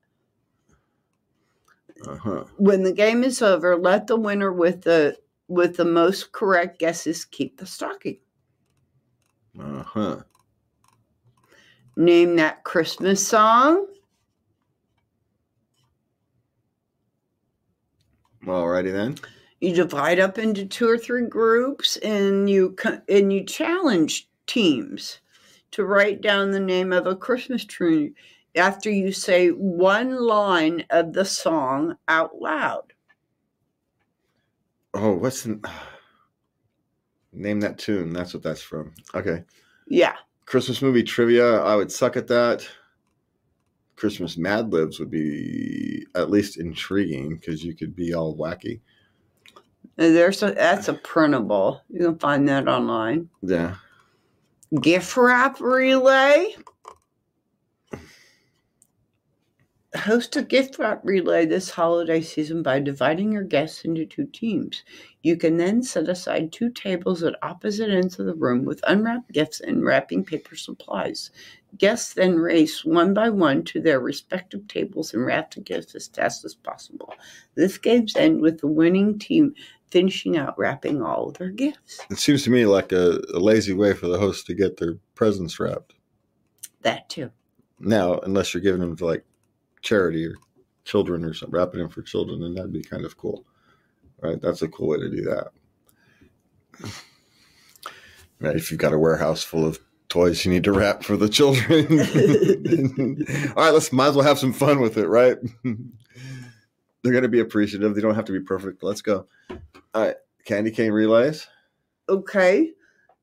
[2.07, 2.45] Uh huh.
[2.57, 5.17] When the game is over, let the winner with the
[5.49, 8.19] with the most correct guesses keep the stocking.
[9.59, 10.17] Uh huh.
[11.97, 13.87] Name that Christmas song.
[18.47, 19.17] Alrighty then.
[19.61, 22.77] You divide up into two or three groups, and you
[23.09, 25.21] and you challenge teams
[25.73, 28.13] to write down the name of a Christmas tree
[28.55, 32.93] after you say one line of the song out loud.
[34.95, 35.61] Oh, what's the
[37.33, 38.13] name that tune?
[38.13, 38.95] That's what that's from.
[39.15, 39.43] Okay.
[39.89, 41.63] Yeah, Christmas movie trivia.
[41.63, 42.67] I would suck at that.
[43.97, 48.81] Christmas Mad Libs would be at least intriguing because you could be all wacky.
[49.97, 51.81] there's a that's a printable.
[51.89, 53.31] You can find that online.
[53.43, 53.77] Yeah.
[54.81, 56.55] Gift wrap relay.
[59.97, 64.83] Host a gift wrap relay this holiday season by dividing your guests into two teams.
[65.23, 69.33] You can then set aside two tables at opposite ends of the room with unwrapped
[69.33, 71.31] gifts and wrapping paper supplies.
[71.79, 76.09] Guests then race one by one to their respective tables and wrap the gifts as
[76.09, 77.13] fast as possible.
[77.55, 79.55] This game's end with the winning team
[79.91, 82.01] finishing out wrapping all of their gifts.
[82.11, 84.95] It seems to me like a, a lazy way for the host to get their
[85.15, 85.95] presents wrapped.
[86.83, 87.31] That too.
[87.79, 89.25] Now, unless you're giving them to like
[89.83, 90.35] charity or
[90.85, 93.45] children or something, wrapping them for children, then that'd be kind of cool.
[94.21, 94.41] Right?
[94.41, 95.49] That's a cool way to do that.
[98.39, 99.81] Right, if you've got a warehouse full of
[100.17, 101.87] toys you need to wrap for the children.
[103.57, 105.37] All right, let's might as well have some fun with it, right?
[105.63, 107.95] They're gonna be appreciative.
[107.95, 108.83] They don't have to be perfect.
[108.83, 109.27] Let's go.
[109.51, 111.47] All right, candy cane relays.
[112.09, 112.73] okay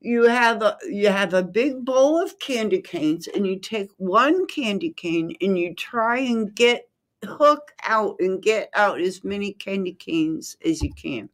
[0.01, 4.45] you have a you have a big bowl of candy canes and you take one
[4.47, 6.89] candy cane and you try and get
[7.25, 11.29] hook out and get out as many candy canes as you can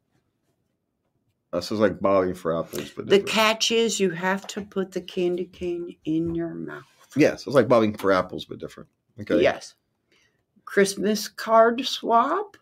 [1.52, 3.30] This is like bobbing for apples, but the different.
[3.30, 6.84] catch is you have to put the candy cane in your mouth
[7.16, 8.90] yes, it's like bobbing for apples, but different.
[9.20, 9.42] Okay.
[9.42, 9.76] yes
[10.64, 12.56] christmas card swap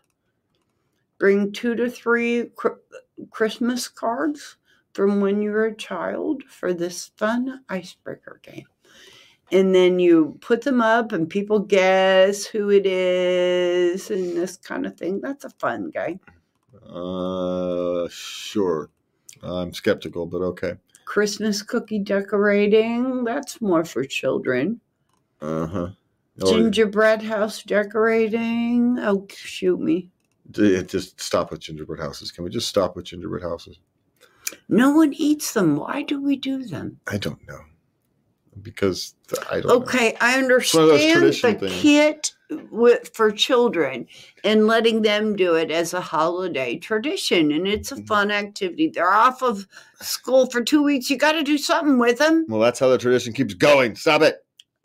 [1.18, 2.50] bring two to three
[3.30, 4.56] christmas cards
[4.94, 8.66] from when you were a child for this fun icebreaker game.
[9.52, 14.86] And then you put them up and people guess who it is and this kind
[14.86, 15.20] of thing.
[15.20, 16.18] That's a fun game.
[16.86, 18.90] Uh, sure.
[19.42, 20.74] I'm skeptical, but okay.
[21.04, 24.80] Christmas cookie decorating, that's more for children.
[25.40, 25.88] Uh huh.
[26.40, 30.10] Oh, Gingerbread house decorating, oh, shoot me.
[30.50, 32.30] just stop with gingerbread houses.
[32.30, 33.78] Can we just stop with gingerbread houses?
[34.68, 35.76] No one eats them.
[35.76, 37.00] Why do we do them?
[37.06, 37.60] I don't know.
[38.62, 39.74] Because the- I don't know.
[39.76, 41.82] Okay, I of those understand the things.
[41.82, 42.32] kit
[42.70, 44.06] with, for children
[44.44, 48.06] and letting them do it as a holiday tradition, and it's a Mhm.
[48.06, 48.88] fun activity.
[48.88, 49.66] They're off of
[50.00, 51.10] school for two weeks.
[51.10, 52.46] You got to do something with them.
[52.48, 53.96] Well, that's how the tradition keeps going.
[53.96, 54.44] Stop it.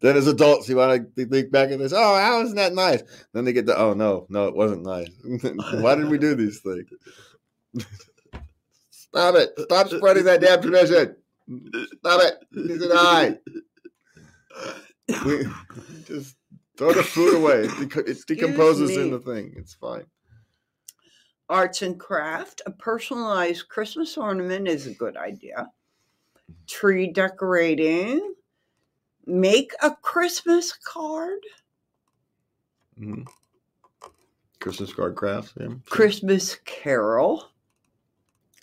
[0.00, 1.92] then as adults, you want to think back at this.
[1.94, 3.02] Oh, how isn't that nice?
[3.32, 5.08] Then they get the, oh, no, no, it wasn't nice.
[5.80, 6.88] Why did we do these things?
[8.90, 9.50] Stop it.
[9.58, 11.16] Stop spreading that damn tradition.
[11.46, 12.34] Stop it.
[12.52, 13.38] Neither did I.
[15.24, 15.46] We,
[16.06, 16.36] just
[16.76, 17.68] throw the food away.
[17.82, 19.54] It, it decomposes in the thing.
[19.56, 20.06] It's fine.
[21.48, 22.62] Arts and craft.
[22.66, 25.70] A personalized Christmas ornament is a good idea.
[26.66, 28.34] Tree decorating.
[29.26, 31.38] Make a Christmas card.
[32.98, 33.22] Mm-hmm.
[34.60, 35.52] Christmas card crafts.
[35.60, 35.68] Yeah.
[35.88, 37.44] Christmas carol.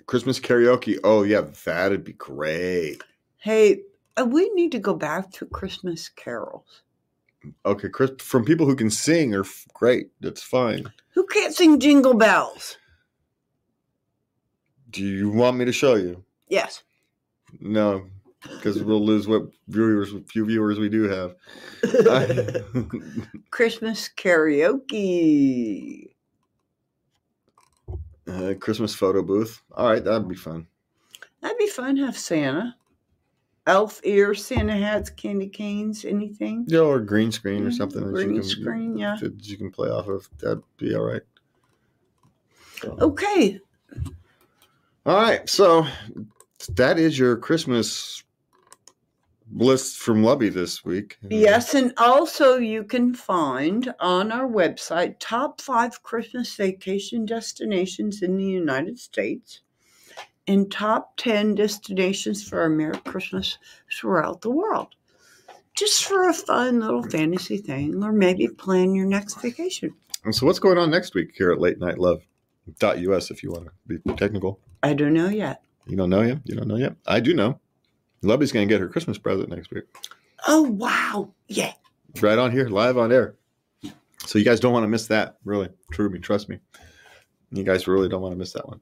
[0.06, 0.98] Christmas karaoke.
[1.04, 3.02] Oh yeah, that'd be great.
[3.38, 3.82] Hey,
[4.18, 6.84] uh, we need to go back to Christmas carols.
[7.66, 10.10] Okay, Chris, from people who can sing are great.
[10.22, 10.86] That's fine.
[11.14, 12.78] Who can't sing jingle bells?
[14.90, 16.24] Do you want me to show you?
[16.48, 16.84] Yes.
[17.60, 18.06] No,
[18.44, 21.36] because we'll lose what viewers, few viewers we do have.
[23.52, 26.13] Christmas karaoke.
[28.28, 29.62] Uh, Christmas photo booth.
[29.74, 30.68] All right, that'd be fun.
[31.42, 31.98] That'd be fun.
[31.98, 32.76] Have Santa,
[33.68, 36.66] elf ears, Santa hats, candy canes, anything.
[36.68, 39.18] Yeah, or green screen or something that Green can screen, yeah.
[39.20, 40.30] that you can play off of.
[40.40, 41.22] That'd be all right.
[42.86, 43.62] Okay,
[45.06, 45.86] All right, so
[46.76, 48.24] that is your Christmas
[49.56, 51.18] list from Lubby this week.
[51.30, 58.38] Yes, and also you can find on our website top five Christmas vacation destinations in
[58.38, 59.62] the United States
[60.48, 63.58] and top 10 destinations for a Merry Christmas
[63.92, 64.90] throughout the world.
[65.76, 69.96] Just for a fun little fantasy thing, or maybe plan your next vacation.
[70.24, 72.22] And so, what's going on next week here at Late Night Love?
[72.82, 74.60] Us if you want to be technical.
[74.84, 75.64] I don't know yet.
[75.86, 76.40] You don't know yet.
[76.46, 76.96] You don't know yet.
[77.06, 77.60] I do know.
[78.24, 79.84] Lubby's going to get her Christmas present next week.
[80.48, 81.32] Oh, wow.
[81.48, 81.74] Yeah.
[82.22, 83.36] right on here, live on air.
[84.26, 85.38] So you guys don't want to miss that.
[85.44, 86.60] Really, true me, trust me.
[87.52, 88.80] You guys really don't want to miss that one.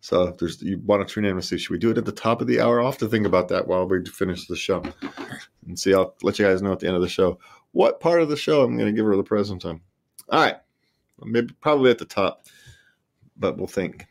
[0.00, 2.06] So if there's you want to tune in and see, should we do it at
[2.06, 2.80] the top of the hour?
[2.80, 4.82] I'll have to think about that while we finish the show,
[5.66, 5.92] and see.
[5.92, 7.38] I'll let you guys know at the end of the show
[7.72, 9.80] what part of the show I'm going to give her the present on.
[10.30, 10.56] All right,
[11.22, 12.46] maybe probably at the top,
[13.36, 14.06] but we'll think.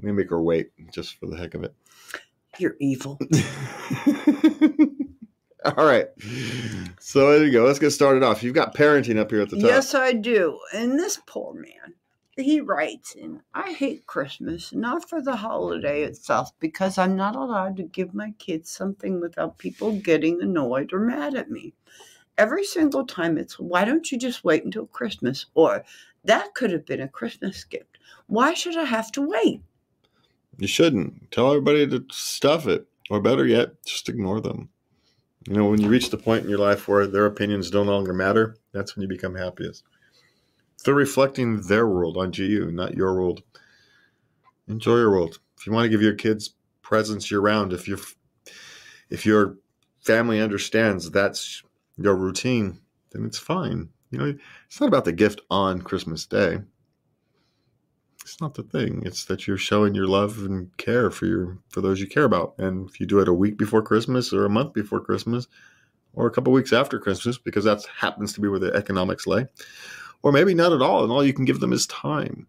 [0.00, 1.74] Maybe make her wait just for the heck of it.
[2.58, 3.18] You're evil.
[5.64, 6.08] All right.
[6.98, 7.64] So there you go.
[7.64, 8.42] Let's get started off.
[8.42, 9.64] You've got parenting up here at the top.
[9.64, 10.58] Yes, I do.
[10.74, 11.94] And this poor man,
[12.36, 17.76] he writes in, I hate Christmas, not for the holiday itself, because I'm not allowed
[17.76, 21.74] to give my kids something without people getting annoyed or mad at me.
[22.36, 25.46] Every single time it's, why don't you just wait until Christmas?
[25.54, 25.84] Or,
[26.24, 27.98] that could have been a Christmas gift.
[28.26, 29.60] Why should I have to wait?
[30.58, 31.30] You shouldn't.
[31.30, 32.86] Tell everybody to stuff it.
[33.10, 34.68] Or better yet, just ignore them.
[35.46, 38.12] You know, when you reach the point in your life where their opinions no longer
[38.12, 39.84] matter, that's when you become happiest.
[40.84, 43.42] They're reflecting their world onto you, not your world.
[44.68, 45.40] Enjoy your world.
[45.58, 47.98] If you want to give your kids presents year round, if you
[49.10, 49.56] if your
[50.00, 51.62] family understands that's
[51.98, 53.88] your routine, then it's fine.
[54.10, 54.34] You know,
[54.66, 56.60] it's not about the gift on Christmas Day.
[58.22, 59.02] It's not the thing.
[59.04, 62.54] It's that you're showing your love and care for your for those you care about.
[62.58, 65.48] And if you do it a week before Christmas or a month before Christmas
[66.14, 69.46] or a couple weeks after Christmas, because that happens to be where the economics lay,
[70.22, 72.46] or maybe not at all, and all you can give them is time.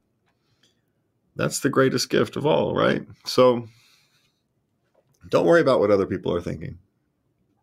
[1.36, 3.04] That's the greatest gift of all, right?
[3.26, 3.68] So
[5.30, 6.78] don't worry about what other people are thinking.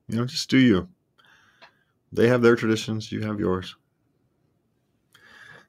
[0.09, 0.89] You know, just do you.
[2.13, 3.77] They have their traditions, you have yours.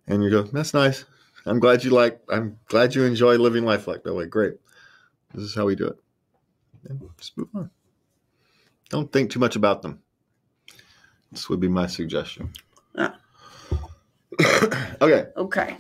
[0.08, 1.06] And you go, that's nice.
[1.46, 2.20] I'm glad you like.
[2.30, 4.26] I'm glad you enjoy living life like that way.
[4.26, 4.56] Great.
[5.34, 5.98] This is how we do it.
[6.90, 7.70] And just move on.
[8.90, 10.00] Don't think too much about them.
[11.32, 12.52] This would be my suggestion.
[12.98, 13.18] Ah.
[15.02, 15.28] okay.
[15.38, 15.78] Okay.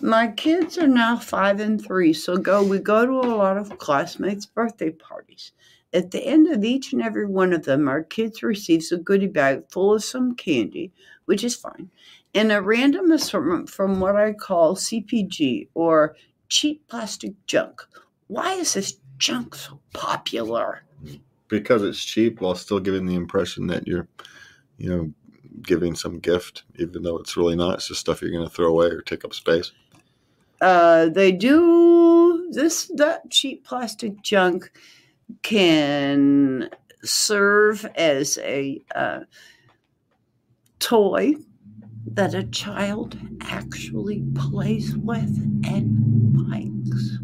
[0.00, 3.78] My kids are now five and three, so go we go to a lot of
[3.78, 5.52] classmates' birthday parties.
[5.94, 9.28] At the end of each and every one of them, our kids receives a goodie
[9.28, 10.92] bag full of some candy,
[11.24, 11.90] which is fine,
[12.34, 16.16] and a random assortment from what I call CPG or
[16.48, 17.82] cheap plastic junk.
[18.26, 20.82] Why is this junk so popular?
[21.48, 24.08] Because it's cheap while still giving the impression that you're,
[24.78, 25.12] you know,
[25.62, 27.74] giving some gift, even though it's really not.
[27.74, 29.72] It's just stuff you're going to throw away or take up space.
[30.60, 34.70] Uh, they do this that cheap plastic junk
[35.42, 36.70] can
[37.02, 39.20] serve as a uh,
[40.78, 41.34] toy
[42.14, 47.18] that a child actually plays with and likes.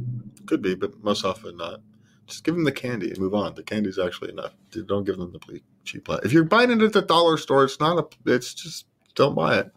[0.46, 1.80] Could be, but most often not.
[2.26, 3.54] Just give them the candy and move on.
[3.54, 4.54] The candy's actually enough.
[4.86, 6.04] Don't give them the cheap.
[6.04, 8.32] pla- If you're buying it at the dollar store, it's not a.
[8.32, 9.72] It's just don't buy it.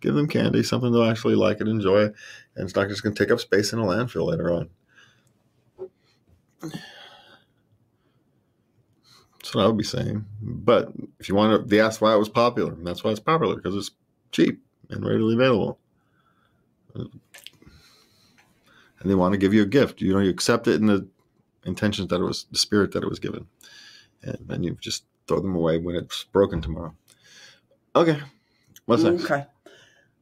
[0.00, 2.14] Give them candy, something they'll actually like and enjoy, and
[2.56, 4.70] it's not just going to take up space in a landfill later on.
[9.34, 10.24] That's what I would be saying.
[10.40, 13.20] But if you want to, they asked why it was popular, and that's why it's
[13.20, 13.90] popular because it's
[14.32, 14.60] cheap
[14.90, 15.78] and readily available.
[16.94, 17.10] And
[19.04, 20.00] they want to give you a gift.
[20.00, 21.06] You know, you accept it in the
[21.64, 23.46] intentions that it was the spirit that it was given,
[24.22, 26.94] and then you just throw them away when it's broken tomorrow.
[27.94, 28.20] Okay,
[28.86, 29.24] what's next?
[29.24, 29.46] Okay.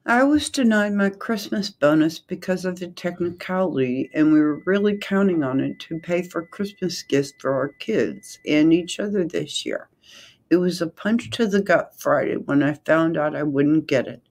[0.07, 5.43] I was denied my Christmas bonus because of the technicality, and we were really counting
[5.45, 9.89] on it to pay for Christmas gifts for our kids and each other this year.
[10.51, 14.09] It was a punch to the gut Friday when I found out I wouldn't get
[14.09, 14.23] it.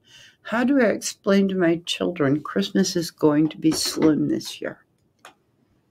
[0.42, 4.84] How do I explain to my children Christmas is going to be slim this year?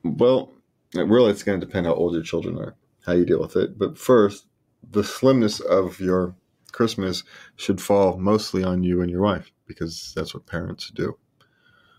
[0.04, 0.52] Well,
[0.94, 2.76] really, it's going to depend how old your children are.
[3.06, 3.78] how you deal with it.
[3.78, 4.46] But first,
[4.92, 6.36] the slimness of your
[6.72, 7.24] Christmas
[7.56, 11.18] should fall mostly on you and your wife because that's what parents do.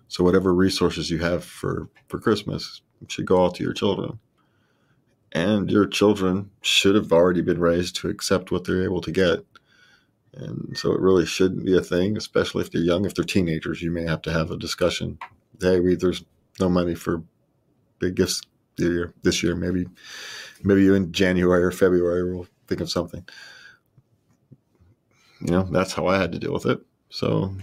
[0.09, 4.18] So whatever resources you have for for Christmas should go all to your children.
[5.33, 9.41] And your children should have already been raised to accept what they're able to get.
[10.35, 13.05] And so it really shouldn't be a thing, especially if they're young.
[13.05, 15.18] If they're teenagers, you may have to have a discussion.
[15.61, 16.24] Hey, we, there's
[16.59, 17.22] no money for
[17.99, 18.43] big gifts
[18.76, 19.55] this year.
[19.55, 19.87] Maybe,
[20.64, 23.24] maybe in January or February we'll think of something.
[25.41, 26.81] You know, that's how I had to deal with it.
[27.09, 27.55] So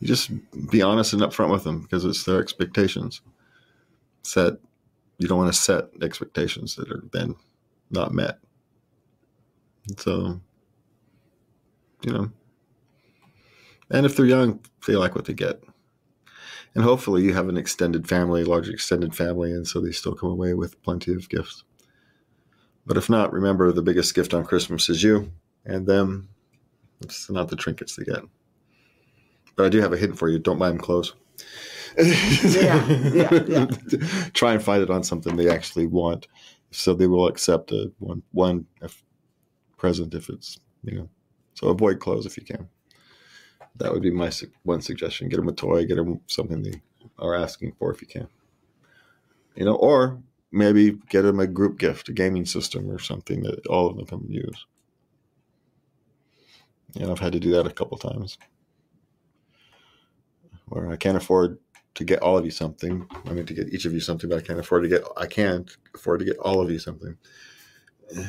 [0.00, 0.30] you just
[0.70, 3.20] be honest and upfront with them because it's their expectations.
[4.22, 4.54] Set
[5.18, 7.36] you don't want to set expectations that are then
[7.90, 8.38] not met.
[9.98, 10.40] So
[12.02, 12.30] you know,
[13.90, 15.62] and if they're young, they like what they get.
[16.74, 20.30] And hopefully, you have an extended family, large extended family, and so they still come
[20.30, 21.64] away with plenty of gifts.
[22.84, 25.32] But if not, remember the biggest gift on Christmas is you
[25.64, 26.28] and them.
[27.00, 28.22] It's not the trinkets they get.
[29.56, 30.38] But I do have a hint for you.
[30.38, 31.14] Don't buy them clothes.
[31.98, 33.66] Yeah, yeah, yeah.
[34.34, 36.26] Try and find it on something they actually want,
[36.70, 38.66] so they will accept a one one
[39.76, 41.08] present if it's you know.
[41.54, 42.68] So avoid clothes if you can.
[43.76, 44.30] That would be my
[44.62, 45.28] one suggestion.
[45.28, 45.86] Get them a toy.
[45.86, 46.80] Get them something they
[47.18, 48.28] are asking for if you can.
[49.54, 50.22] You know, or
[50.52, 54.06] maybe get them a group gift, a gaming system or something that all of them
[54.06, 54.66] can use.
[56.94, 58.38] Know, I've had to do that a couple times
[60.68, 61.58] where I can't afford
[61.94, 63.06] to get all of you something.
[63.24, 65.02] I mean, to get each of you something, but I can't afford to get.
[65.16, 67.16] I can't afford to get all of you something.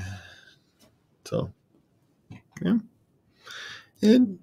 [1.26, 1.52] So,
[2.62, 2.78] yeah.
[4.02, 4.40] And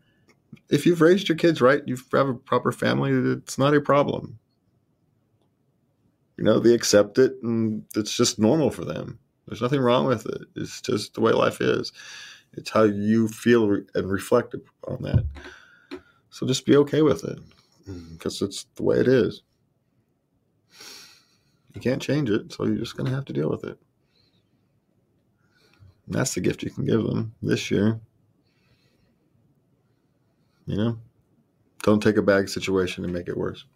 [0.68, 3.11] if you've raised your kids right, you have a proper family.
[3.11, 4.38] It's not a problem.
[6.36, 9.18] You know, they accept it, and it's just normal for them.
[9.49, 10.42] There's nothing wrong with it.
[10.57, 11.90] It's just the way life is.
[12.53, 14.55] It's how you feel and reflect
[14.86, 15.24] on that.
[16.28, 17.38] So just be okay with it
[17.87, 19.43] because it's the way it is.
[21.74, 23.78] You can't change it, so you're just going to have to deal with it.
[26.07, 28.01] And that's the gift you can give them this year.
[30.66, 30.99] You know,
[31.82, 33.66] don't take a bad situation and make it worse.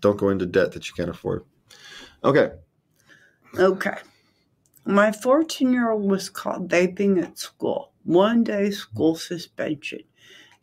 [0.00, 1.44] Don't go into debt that you can't afford.
[2.24, 2.50] Okay.
[3.56, 3.98] Okay.
[4.84, 7.92] My 14 year old was caught vaping at school.
[8.04, 10.00] One day school suspension.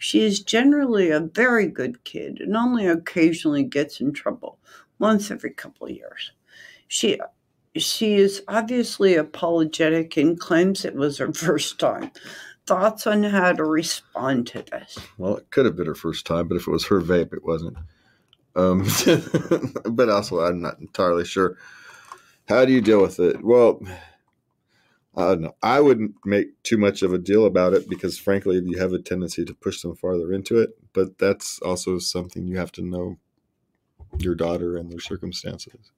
[0.02, 4.58] She is generally a very good kid and only occasionally gets in trouble,
[4.98, 6.32] once every couple of years.
[6.88, 7.20] She
[7.76, 12.10] she is obviously apologetic and claims it was her first time.
[12.66, 14.98] Thoughts on how to respond to this?
[15.20, 17.46] Well, it could have been her first time, but if it was her vape, it
[17.46, 17.78] wasn't.
[18.56, 18.88] Um,
[19.86, 21.58] but also, I'm not entirely sure.
[22.50, 23.44] How do you deal with it?
[23.44, 23.80] Well,
[25.16, 25.56] Uh, I don't know.
[25.62, 29.00] I wouldn't make too much of a deal about it because, frankly, you have a
[29.02, 30.72] tendency to push them farther into it.
[30.94, 33.18] But that's also something you have to know
[34.20, 35.92] your daughter and their circumstances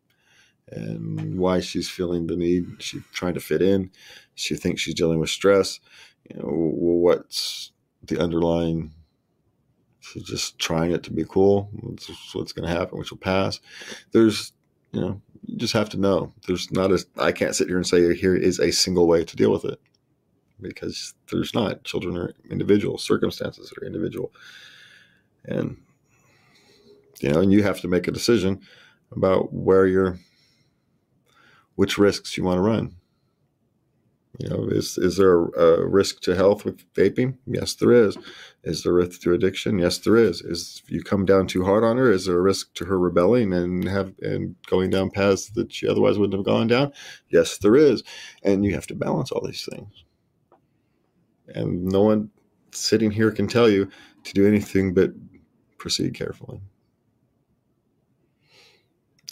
[0.71, 2.65] and why she's feeling the need.
[2.79, 3.91] She's trying to fit in.
[4.35, 5.79] She thinks she's dealing with stress.
[6.29, 7.71] You know, what's
[8.03, 8.93] the underlying?
[9.99, 11.69] She's just trying it to be cool.
[11.73, 13.59] What's, what's going to happen, which will pass.
[14.11, 14.53] There's,
[14.91, 16.33] you know, you just have to know.
[16.47, 17.05] There's not a.
[17.17, 19.79] I can't sit here and say here is a single way to deal with it,
[20.61, 21.83] because there's not.
[21.83, 22.97] Children are individual.
[22.97, 24.31] Circumstances are individual,
[25.45, 25.77] and
[27.19, 28.61] you know, and you have to make a decision
[29.11, 30.17] about where you're,
[31.75, 32.95] which risks you want to run.
[34.39, 37.37] You know, is is there a risk to health with vaping?
[37.45, 38.17] Yes, there is.
[38.63, 39.77] Is there a risk to addiction?
[39.77, 40.41] Yes, there is.
[40.41, 42.97] Is if you come down too hard on her, is there a risk to her
[42.97, 46.91] rebelling and have and going down paths that she otherwise wouldn't have gone down?
[47.29, 48.03] Yes, there is.
[48.41, 50.03] And you have to balance all these things.
[51.49, 52.31] And no one
[52.71, 53.87] sitting here can tell you
[54.23, 55.11] to do anything but
[55.77, 56.59] proceed carefully.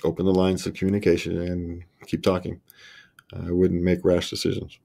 [0.04, 2.62] Open the lines of communication and keep talking.
[3.34, 4.78] I wouldn't make rash decisions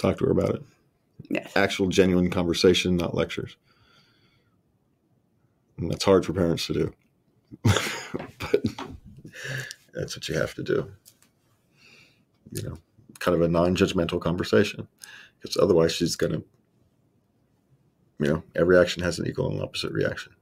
[0.00, 0.62] talk to her about it.
[1.28, 1.56] Yes.
[1.56, 3.56] Actual genuine conversation, not lectures.
[5.78, 6.92] And that's hard for parents to do.
[7.62, 8.64] but
[9.94, 10.90] that's what you have to do.
[12.52, 12.78] You know,
[13.18, 14.88] kind of a non judgmental conversation.
[15.40, 16.44] Because otherwise, she's going to,
[18.18, 20.34] you know, every action has an equal and opposite reaction.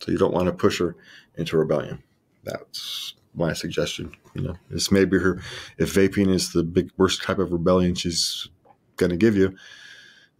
[0.00, 0.96] So you don't want to push her
[1.36, 2.02] into rebellion.
[2.44, 4.12] That's my suggestion.
[4.34, 5.40] You know, this may be her.
[5.78, 8.48] If vaping is the big worst type of rebellion she's
[8.96, 9.56] going to give you,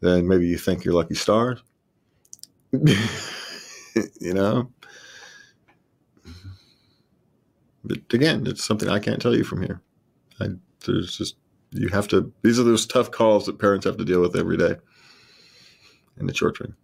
[0.01, 1.63] then maybe you think you're lucky stars.
[2.73, 4.71] you know?
[7.85, 9.81] But again, it's something I can't tell you from here.
[10.41, 10.49] I,
[10.87, 11.37] there's just
[11.71, 12.33] you have to.
[12.43, 14.77] These are those tough calls that parents have to deal with every day,
[16.17, 16.75] and it's your turn.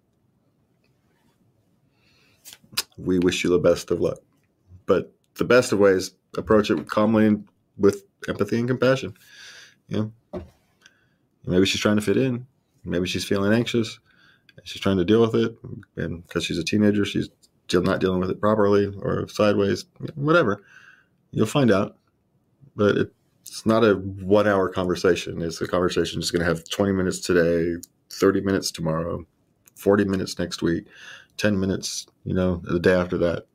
[2.98, 4.18] We wish you the best of luck,
[4.86, 7.48] but the best of ways approach it calmly and
[7.78, 9.14] with empathy and compassion.
[9.88, 10.12] You know,
[11.46, 12.46] maybe she's trying to fit in.
[12.84, 13.98] Maybe she's feeling anxious.
[14.64, 15.56] She's trying to deal with it,
[15.96, 17.28] and because she's a teenager, she's
[17.68, 19.84] still not dealing with it properly or sideways,
[20.16, 20.62] whatever.
[21.30, 21.96] You'll find out,
[22.74, 23.12] but it,
[23.42, 25.40] it's not a one-hour conversation.
[25.40, 27.80] It's a conversation just going to have 20 minutes today,
[28.10, 29.24] 30 minutes tomorrow,
[29.76, 30.86] 40 minutes next week,
[31.36, 33.46] 10 minutes, you know, the day after that.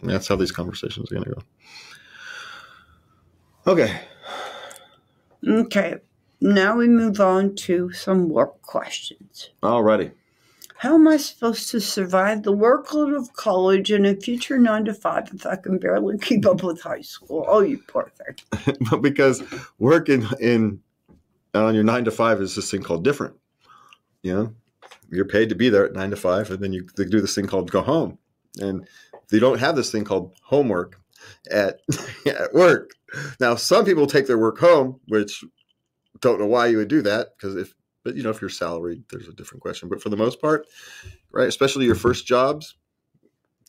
[0.00, 1.42] And that's how these conversations are going to go.
[3.72, 4.00] Okay.
[5.46, 5.96] Okay.
[6.40, 9.50] Now we move on to some work questions.
[9.62, 10.12] Alrighty.
[10.76, 14.94] How am I supposed to survive the workload of college and a future nine to
[14.94, 17.44] five if I can barely keep up with high school?
[17.48, 18.76] Oh, you poor thing.
[19.00, 19.42] because
[19.80, 20.80] working in,
[21.54, 23.34] in on your nine to five is this thing called different.
[24.22, 24.54] You know,
[25.10, 27.46] you're paid to be there at nine to five, and then you do this thing
[27.46, 28.18] called go home.
[28.60, 28.86] And
[29.30, 31.00] they don't have this thing called homework
[31.50, 31.80] at
[32.26, 32.92] at work.
[33.40, 35.44] Now, some people take their work home, which
[36.20, 39.02] don't know why you would do that because if but you know if you're salaried
[39.10, 39.88] there's a different question.
[39.88, 40.66] But for the most part
[41.30, 42.74] right especially your first jobs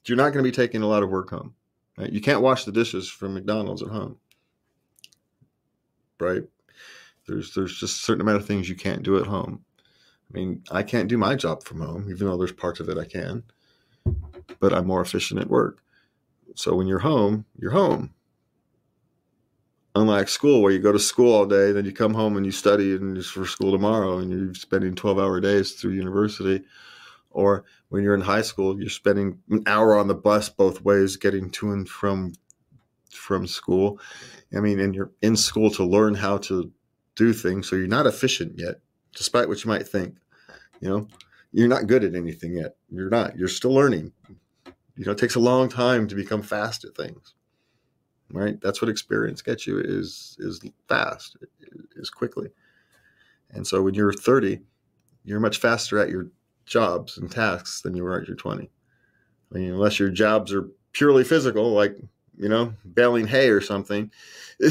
[0.05, 1.53] you're not going to be taking a lot of work home
[1.97, 2.11] right?
[2.11, 4.17] you can't wash the dishes from mcdonald's at home.
[6.19, 6.43] Right?
[7.27, 9.63] There's there's just a certain amount of things you can't do at home.
[10.33, 12.97] I mean i can't do my job from home even though there's parts of it
[12.97, 13.43] i can
[14.59, 15.81] but i'm more efficient at work.
[16.55, 18.13] So when you're home you're home
[19.99, 22.51] unlike school where you go to school all day then you come home and you
[22.51, 26.63] study and it's for school tomorrow and you're spending 12 hour days through university.
[27.31, 31.17] Or when you're in high school you're spending an hour on the bus both ways
[31.17, 32.33] getting to and from
[33.11, 33.99] from school.
[34.55, 36.71] I mean and you're in school to learn how to
[37.15, 38.75] do things so you're not efficient yet
[39.15, 40.15] despite what you might think
[40.79, 41.07] you know?
[41.51, 42.75] You're not good at anything yet.
[42.89, 43.37] You're not.
[43.37, 44.11] You're still learning.
[44.95, 47.33] You know it takes a long time to become fast at things
[48.32, 48.59] right?
[48.61, 51.38] That's what experience gets you is is fast
[51.95, 52.49] is quickly.
[53.51, 54.61] And so when you're 30
[55.25, 56.27] you're much faster at your
[56.65, 58.69] jobs and tasks than you were at your 20
[59.51, 61.97] i mean unless your jobs are purely physical like
[62.39, 64.11] you know baling hay or something.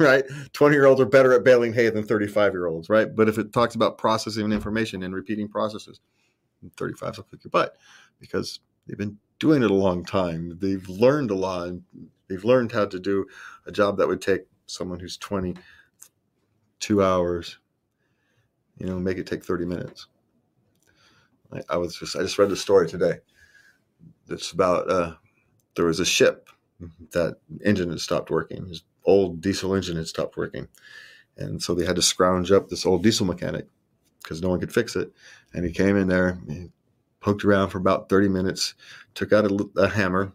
[0.00, 0.24] Right?
[0.52, 3.14] 20 year olds are better at baling hay than 35 year olds right?
[3.14, 6.00] But if it talks about processing information and repeating processes
[6.76, 7.76] 35 will kick your butt
[8.18, 10.58] because they've been doing it a long time.
[10.60, 11.72] They've learned a lot.
[12.28, 13.26] They've learned how to do
[13.66, 15.56] a job that would take someone who's 20
[16.80, 17.58] two hours,
[18.78, 20.06] you know, make it take 30 minutes.
[21.52, 23.18] I, I was just, I just read the story today.
[24.28, 25.14] It's about, uh,
[25.74, 26.48] there was a ship
[27.12, 28.66] that engine had stopped working.
[28.66, 30.68] His old diesel engine had stopped working.
[31.36, 33.66] And so they had to scrounge up this old diesel mechanic
[34.22, 35.10] because no one could fix it.
[35.54, 36.70] And he came in there, he
[37.20, 38.74] poked around for about 30 minutes,
[39.14, 40.32] took out a, a, hammer,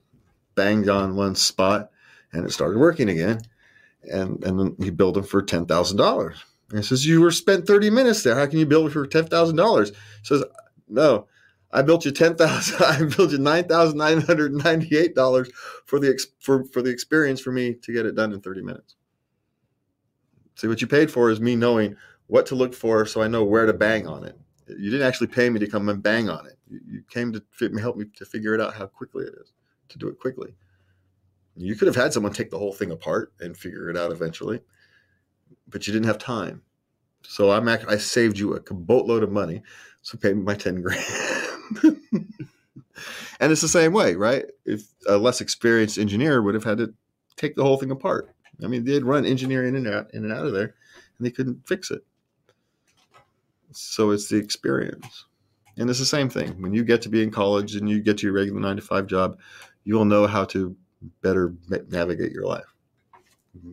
[0.55, 1.89] banged on one spot,
[2.31, 3.41] and it started working again.
[4.11, 6.43] And and then he billed him for ten thousand dollars.
[6.69, 8.35] And he says, "You were spent 30 minutes there.
[8.35, 10.43] How can you bill for ten thousand dollars?" He Says,
[10.89, 11.27] "No,
[11.71, 12.83] I built you ten thousand.
[12.85, 15.49] I built you nine thousand nine hundred ninety-eight dollars
[15.85, 18.95] for the for for the experience for me to get it done in 30 minutes.
[20.55, 21.95] See, what you paid for is me knowing
[22.27, 24.37] what to look for, so I know where to bang on it.
[24.67, 27.41] You didn't actually pay me to come and bang on it you came to
[27.79, 29.51] help me to figure it out how quickly it is
[29.89, 30.55] to do it quickly.
[31.55, 34.61] You could have had someone take the whole thing apart and figure it out eventually,
[35.67, 36.63] but you didn't have time.
[37.21, 39.63] So I'm I saved you a boatload of money,
[40.01, 41.05] so pay me my ten grand.
[43.39, 44.45] and it's the same way, right?
[44.65, 46.93] If a less experienced engineer would have had to
[47.37, 48.33] take the whole thing apart.
[48.63, 50.75] I mean, they'd run engineering in and out, in and out of there,
[51.17, 52.03] and they couldn't fix it.
[53.71, 55.25] So it's the experience.
[55.77, 56.61] And it's the same thing.
[56.61, 58.81] When you get to be in college and you get to your regular nine to
[58.81, 59.39] five job,
[59.83, 60.75] you'll know how to
[61.21, 61.53] better
[61.89, 62.73] navigate your life.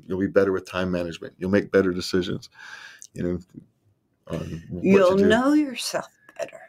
[0.06, 1.34] You'll be better with time management.
[1.38, 2.50] You'll make better decisions.
[3.14, 3.40] You
[4.30, 4.38] know,
[4.82, 6.60] you'll know yourself better.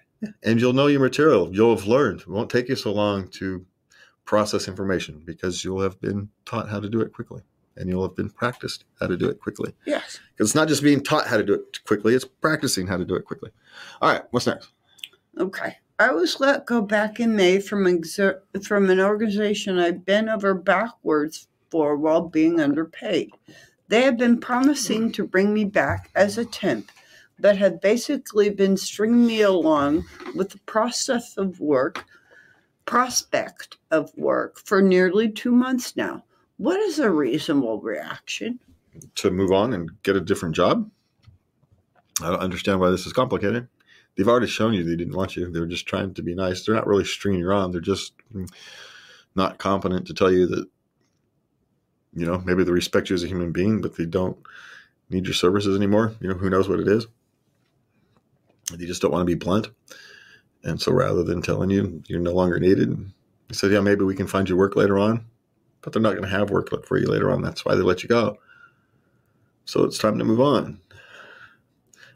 [0.43, 1.53] And you'll know your material.
[1.53, 2.21] You'll have learned.
[2.21, 3.65] It won't take you so long to
[4.25, 7.41] process information because you'll have been taught how to do it quickly
[7.77, 9.73] and you'll have been practiced how to do it quickly.
[9.85, 10.19] Yes.
[10.33, 13.05] Because it's not just being taught how to do it quickly, it's practicing how to
[13.05, 13.49] do it quickly.
[14.01, 14.69] All right, what's next?
[15.37, 15.77] Okay.
[15.99, 20.53] I was let go back in May from, exer- from an organization I bent over
[20.53, 23.29] backwards for while being underpaid.
[23.87, 26.91] They had been promising to bring me back as a temp,
[27.39, 30.05] but had basically been stringing me along
[30.35, 32.03] with the process of work,
[32.85, 36.23] prospect of work for nearly two months now.
[36.57, 38.59] What is a reasonable reaction?
[39.15, 40.89] To move on and get a different job.
[42.21, 43.67] I don't understand why this is complicated.
[44.15, 45.49] They've already shown you they didn't want you.
[45.49, 46.65] They're just trying to be nice.
[46.65, 47.71] They're not really stringing you on.
[47.71, 48.13] They're just
[49.35, 50.67] not competent to tell you that,
[52.13, 54.37] you know, maybe they respect you as a human being, but they don't
[55.09, 56.13] need your services anymore.
[56.19, 57.07] You know, who knows what it is.
[58.73, 59.69] They just don't want to be blunt.
[60.63, 62.95] And so rather than telling you you're no longer needed,
[63.47, 65.25] they said, yeah, maybe we can find you work later on.
[65.81, 67.41] But they're not going to have work for you later on.
[67.41, 68.37] That's why they let you go.
[69.65, 70.79] So it's time to move on.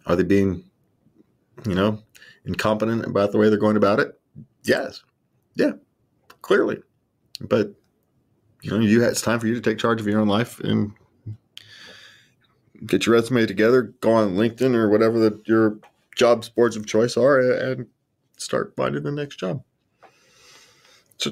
[0.05, 0.63] Are they being,
[1.65, 1.99] you know,
[2.45, 4.19] incompetent about the way they're going about it?
[4.63, 5.03] Yes.
[5.55, 5.71] Yeah,
[6.41, 6.81] clearly.
[7.41, 7.73] But,
[8.61, 10.91] you know, you it's time for you to take charge of your own life and
[12.85, 15.79] get your resume together, go on LinkedIn or whatever that your
[16.15, 17.87] jobs boards of choice are, and
[18.37, 19.63] start finding the next job.
[21.17, 21.31] So,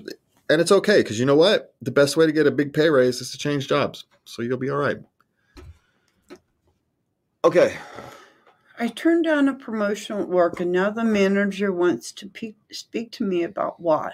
[0.49, 1.73] and it's okay because you know what?
[1.81, 4.05] The best way to get a big pay raise is to change jobs.
[4.25, 4.97] So you'll be all right.
[7.45, 7.75] Okay.
[8.79, 13.11] I turned down a promotion at work, and now the manager wants to pe- speak
[13.13, 14.13] to me about why.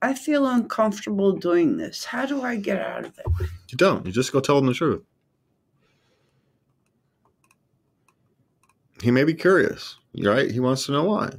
[0.00, 2.04] I feel uncomfortable doing this.
[2.04, 3.26] How do I get out of it?
[3.68, 4.06] You don't.
[4.06, 5.02] You just go tell them the truth.
[9.02, 10.50] He may be curious, right?
[10.50, 11.30] He wants to know why.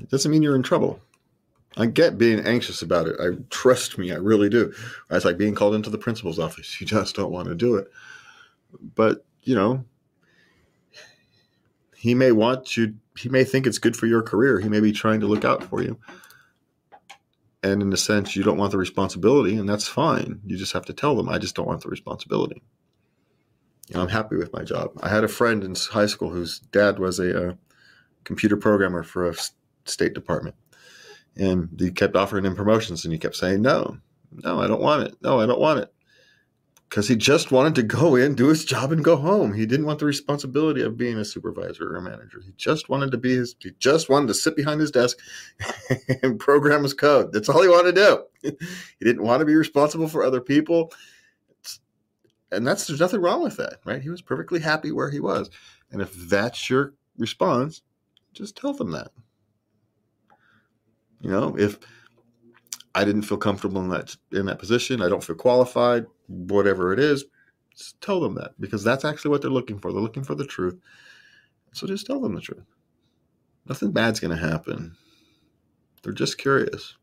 [0.00, 1.00] It doesn't mean you're in trouble.
[1.76, 3.16] I get being anxious about it.
[3.20, 4.72] I trust me, I really do.
[5.10, 6.80] It's like being called into the principal's office.
[6.80, 7.90] You just don't want to do it.
[8.94, 9.84] But, you know,
[12.04, 14.60] he may want you he may think it's good for your career.
[14.60, 15.98] He may be trying to look out for you.
[17.62, 20.40] And in a sense, you don't want the responsibility, and that's fine.
[20.44, 22.62] You just have to tell them, I just don't want the responsibility.
[23.88, 24.90] You know, I'm happy with my job.
[25.00, 27.58] I had a friend in high school whose dad was a, a
[28.24, 29.34] computer programmer for a
[29.86, 30.56] State Department.
[31.36, 33.96] And he kept offering him promotions and he kept saying, No,
[34.30, 35.16] no, I don't want it.
[35.22, 35.93] No, I don't want it.
[36.88, 39.52] Because he just wanted to go in, do his job, and go home.
[39.52, 42.40] He didn't want the responsibility of being a supervisor or a manager.
[42.44, 45.18] He just wanted to be his, he just wanted to sit behind his desk
[46.22, 47.32] and program his code.
[47.32, 48.56] That's all he wanted to do.
[48.98, 50.92] he didn't want to be responsible for other people.
[52.52, 54.02] And that's, there's nothing wrong with that, right?
[54.02, 55.50] He was perfectly happy where he was.
[55.90, 57.82] And if that's your response,
[58.32, 59.10] just tell them that.
[61.20, 61.78] You know, if
[62.94, 66.98] I didn't feel comfortable in that in that position, I don't feel qualified, whatever it
[66.98, 67.24] is,
[67.74, 69.92] just tell them that because that's actually what they're looking for.
[69.92, 70.78] They're looking for the truth.
[71.72, 72.64] So just tell them the truth.
[73.66, 74.94] Nothing bad's going to happen.
[76.02, 76.96] They're just curious.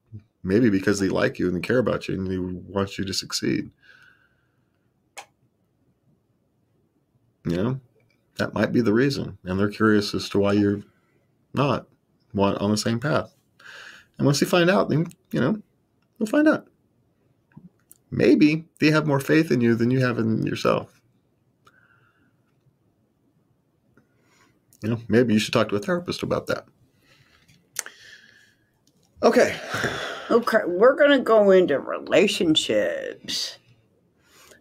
[0.43, 3.13] Maybe because they like you and they care about you and they want you to
[3.13, 3.69] succeed.
[7.45, 7.79] You know,
[8.37, 9.39] that might be the reason.
[9.43, 10.83] And they're curious as to why you're
[11.53, 11.87] not
[12.37, 13.35] on the same path.
[14.17, 15.61] And once they find out, then, you know,
[16.21, 16.67] they'll find out.
[18.11, 21.01] Maybe they have more faith in you than you have in yourself.
[24.83, 26.65] You know, maybe you should talk to a therapist about that.
[29.23, 29.59] Okay.
[30.29, 33.57] Okay, we're going to go into relationships.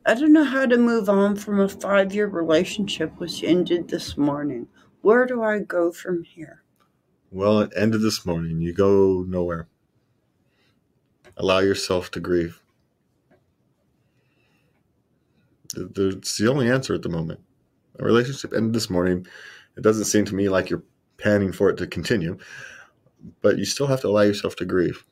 [0.07, 4.17] I don't know how to move on from a five year relationship which ended this
[4.17, 4.69] morning.
[5.03, 6.63] Where do I go from here?
[7.31, 8.61] Well, it ended this morning.
[8.61, 9.69] You go nowhere.
[11.41, 12.61] Allow yourself to grieve.
[15.75, 17.41] It's the only answer at the moment.
[17.99, 19.27] A relationship ended this morning.
[19.75, 20.83] It doesn't seem to me like you're
[21.17, 22.37] panning for it to continue,
[23.41, 25.03] but you still have to allow yourself to grieve.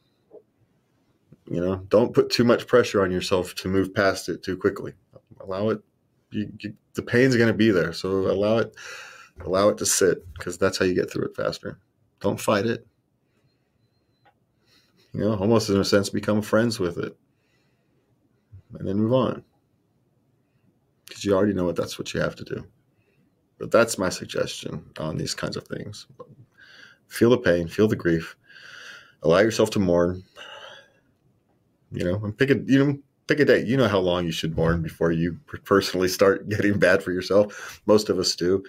[1.51, 4.93] You know, don't put too much pressure on yourself to move past it too quickly.
[5.41, 5.81] Allow it.
[6.31, 8.77] You, you, the pain's going to be there, so allow it.
[9.47, 11.79] Allow it to sit because that's how you get through it faster.
[12.21, 12.87] Don't fight it.
[15.19, 17.17] You know, almost in a sense, become friends with it,
[18.79, 19.43] and then move on
[21.09, 22.65] because you already know what that's what you have to do.
[23.59, 26.07] But that's my suggestion on these kinds of things.
[27.09, 28.37] Feel the pain, feel the grief,
[29.25, 30.23] allow yourself to mourn.
[31.91, 33.67] You know, and pick a you know pick a date.
[33.67, 37.83] You know how long you should mourn before you personally start getting bad for yourself.
[37.87, 38.63] Most of us do.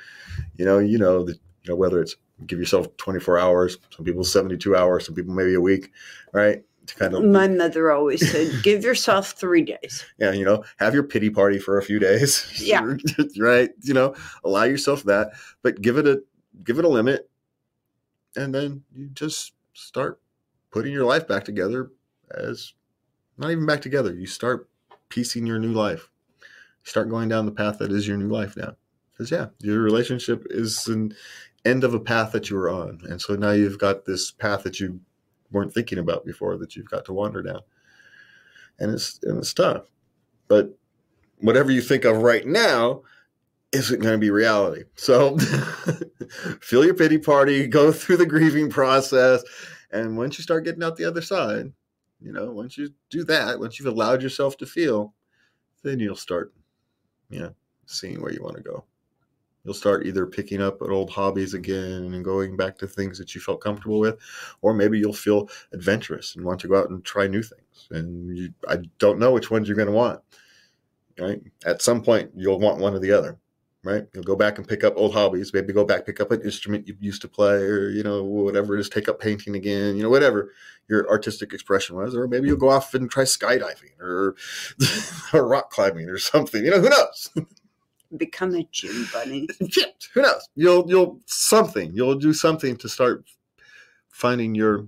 [0.56, 4.24] You know, you know that you know whether it's give yourself 24 hours, some people
[4.24, 5.92] 72 hours, some people maybe a week,
[6.34, 6.64] right?
[6.88, 10.06] To kind of My mother always said, give yourself 3 days.
[10.18, 12.46] Yeah, you know, have your pity party for a few days.
[12.62, 12.96] Yeah.
[13.40, 13.70] right?
[13.82, 15.32] You know, allow yourself that,
[15.62, 16.24] but give it a
[16.64, 17.30] give it a limit
[18.36, 20.20] and then you just start
[20.72, 21.92] putting your life back together
[22.32, 22.74] as
[23.38, 24.14] not even back together.
[24.14, 24.70] You start
[25.10, 26.10] piecing your new life.
[26.84, 28.76] start going down the path that is your new life now.
[29.12, 31.14] Because yeah, your relationship is an
[31.66, 34.64] end of a path that you were on, and so now you've got this path
[34.64, 35.02] that you
[35.52, 37.62] weren't thinking about before that you've got to wander down.
[38.80, 39.86] and it's and it's tough.
[40.48, 40.78] But
[41.40, 43.04] whatever you think of right now
[43.72, 44.84] isn't going to be reality.
[44.96, 45.38] So
[46.62, 49.44] feel your pity party, go through the grieving process,
[49.92, 51.72] and once you start getting out the other side,
[52.22, 55.14] you know, once you do that, once you've allowed yourself to feel,
[55.84, 56.54] then you'll start,
[57.30, 57.54] you know,
[57.86, 58.84] seeing where you want to go.
[59.70, 63.36] You'll start either picking up at old hobbies again and going back to things that
[63.36, 64.18] you felt comfortable with,
[64.64, 67.88] or maybe you'll feel adventurous and want to go out and try new things.
[67.92, 70.22] And you, I don't know which ones you're going to want.
[71.20, 71.40] Right?
[71.68, 73.38] At some point, you'll want one or the other.
[73.84, 74.08] Right?
[74.12, 75.54] You'll go back and pick up old hobbies.
[75.54, 78.76] Maybe go back pick up an instrument you used to play, or you know whatever
[78.76, 78.90] it is.
[78.90, 79.96] Take up painting again.
[79.98, 80.52] You know whatever
[80.88, 84.36] your artistic expression was, or maybe you'll go off and try skydiving or,
[85.34, 86.66] or rock climbing or something.
[86.66, 87.30] You know who knows.
[88.18, 89.48] Become a gym bunny.
[89.70, 90.48] Shit, who knows?
[90.56, 91.92] You'll you'll something.
[91.94, 93.26] You'll do something to start
[94.10, 94.88] finding your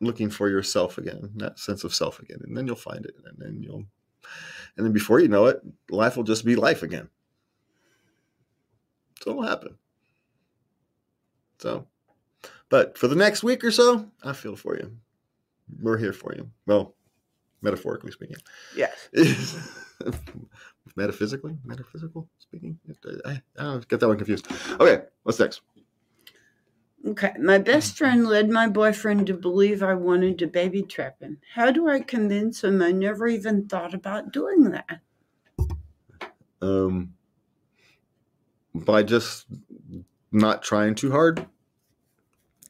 [0.00, 3.36] looking for yourself again, that sense of self again, and then you'll find it, and
[3.38, 3.84] then you'll,
[4.76, 5.60] and then before you know it,
[5.90, 7.08] life will just be life again.
[9.22, 9.76] So it'll happen.
[11.58, 11.86] So,
[12.68, 14.92] but for the next week or so, I feel for you.
[15.80, 16.50] We're here for you.
[16.66, 16.94] Well,
[17.62, 18.36] metaphorically speaking.
[18.76, 19.08] Yes.
[20.96, 22.78] metaphysically, metaphysical speaking.
[23.24, 24.50] I, I get that one confused.
[24.80, 25.60] Okay, what's next?
[27.06, 31.38] Okay, my best friend led my boyfriend to believe I wanted to baby trap him.
[31.54, 35.00] How do I convince him I never even thought about doing that?
[36.60, 37.14] Um,
[38.74, 39.46] by just
[40.32, 41.46] not trying too hard.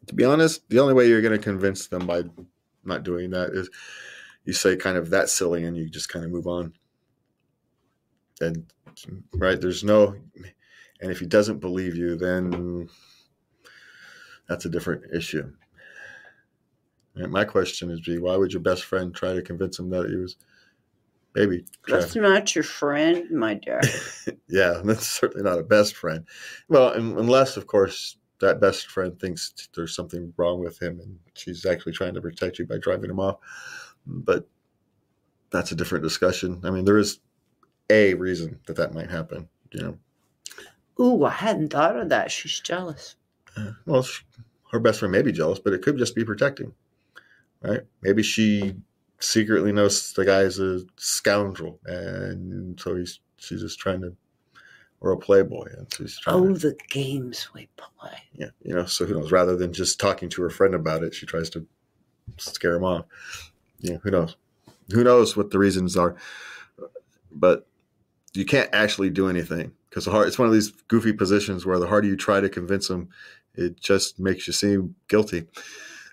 [0.09, 2.25] To be honest, the only way you're going to convince them by
[2.85, 3.71] not doing that is
[4.45, 6.75] you say kind of that silly and you just kind of move on
[8.41, 8.67] and
[9.35, 10.15] right there's no
[11.01, 12.89] and if he doesn't believe you then
[14.49, 15.53] that's a different issue.
[17.17, 20.09] And my question is be why would your best friend try to convince him that
[20.09, 20.37] he was
[21.33, 23.81] baby that's not your friend my dear.
[24.49, 26.27] Yeah that's certainly not a best friend.
[26.69, 31.65] Well unless of course that best friend thinks there's something wrong with him and she's
[31.65, 33.37] actually trying to protect you by driving him off.
[34.07, 34.47] But
[35.51, 36.61] that's a different discussion.
[36.65, 37.21] I mean there is
[37.91, 39.49] a reason that that might happen.
[39.73, 39.99] You know.
[40.99, 42.31] Ooh, I hadn't thought of that.
[42.31, 43.17] She's jealous.
[43.57, 44.23] Uh, well, she,
[44.73, 46.73] her best friend may be jealous, but it could just be protecting,
[47.63, 47.83] right?
[48.03, 48.75] Maybe she
[49.19, 54.15] secretly knows the guy is a scoundrel, and so he's she's just trying to,
[55.01, 56.37] or a playboy, and she's trying.
[56.37, 58.19] Oh, to, the games we play.
[58.35, 58.87] Yeah, you know.
[58.87, 59.33] So who knows?
[59.33, 61.67] Rather than just talking to her friend about it, she tries to
[62.39, 63.05] scare him off.
[63.81, 64.37] Yeah, who knows?
[64.93, 66.17] Who knows what the reasons are?
[67.31, 67.67] But
[68.37, 71.87] you can't actually do anything because the it's one of these goofy positions where the
[71.87, 73.09] harder you try to convince them
[73.55, 75.47] it just makes you seem guilty.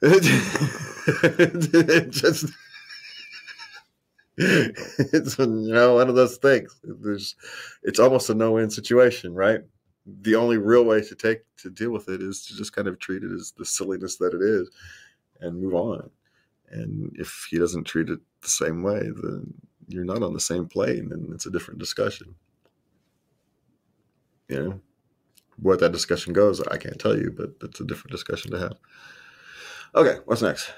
[1.06, 2.46] It just
[4.38, 6.80] it's you know one of those things.
[6.84, 7.36] There's
[7.84, 9.62] it's almost a no-win situation right?
[10.22, 13.00] The only real way to take to deal with it is to just kind of
[13.00, 14.70] treat it as the silliness that it is
[15.40, 16.10] and move on.
[16.72, 19.54] And if he doesn't treat it the same way then
[19.88, 22.36] you're not on the same plane and it's a different discussion.
[24.50, 24.82] You know
[25.62, 28.76] what that discussion goes i can't tell you but it's a different discussion to have.
[29.96, 30.72] Okay what's next?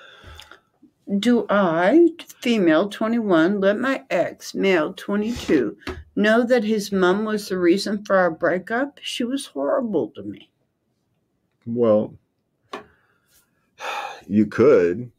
[1.20, 2.10] Do i
[2.42, 5.78] female 21 let my ex male 22
[6.16, 9.00] know that his mom was the reason for our breakup?
[9.02, 10.50] She was horrible to me.
[11.66, 12.16] Well
[14.28, 15.12] you could.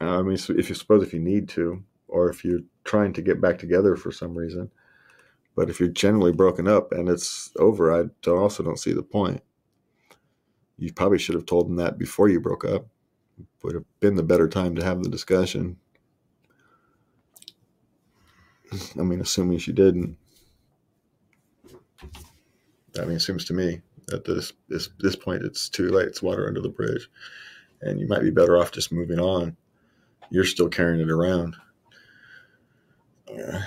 [0.00, 3.40] I mean if you suppose if you need to or if you're trying to get
[3.40, 4.70] back together for some reason.
[5.54, 9.42] But if you're generally broken up and it's over, I also don't see the point.
[10.78, 12.86] You probably should have told them that before you broke up.
[13.62, 15.76] Would have been the better time to have the discussion.
[18.98, 20.16] I mean, assuming she didn't.
[22.98, 23.80] I mean, it seems to me
[24.12, 26.06] at this, this this point it's too late.
[26.06, 27.10] It's water under the bridge,
[27.82, 29.56] and you might be better off just moving on.
[30.30, 31.56] You're still carrying it around
[33.28, 33.60] you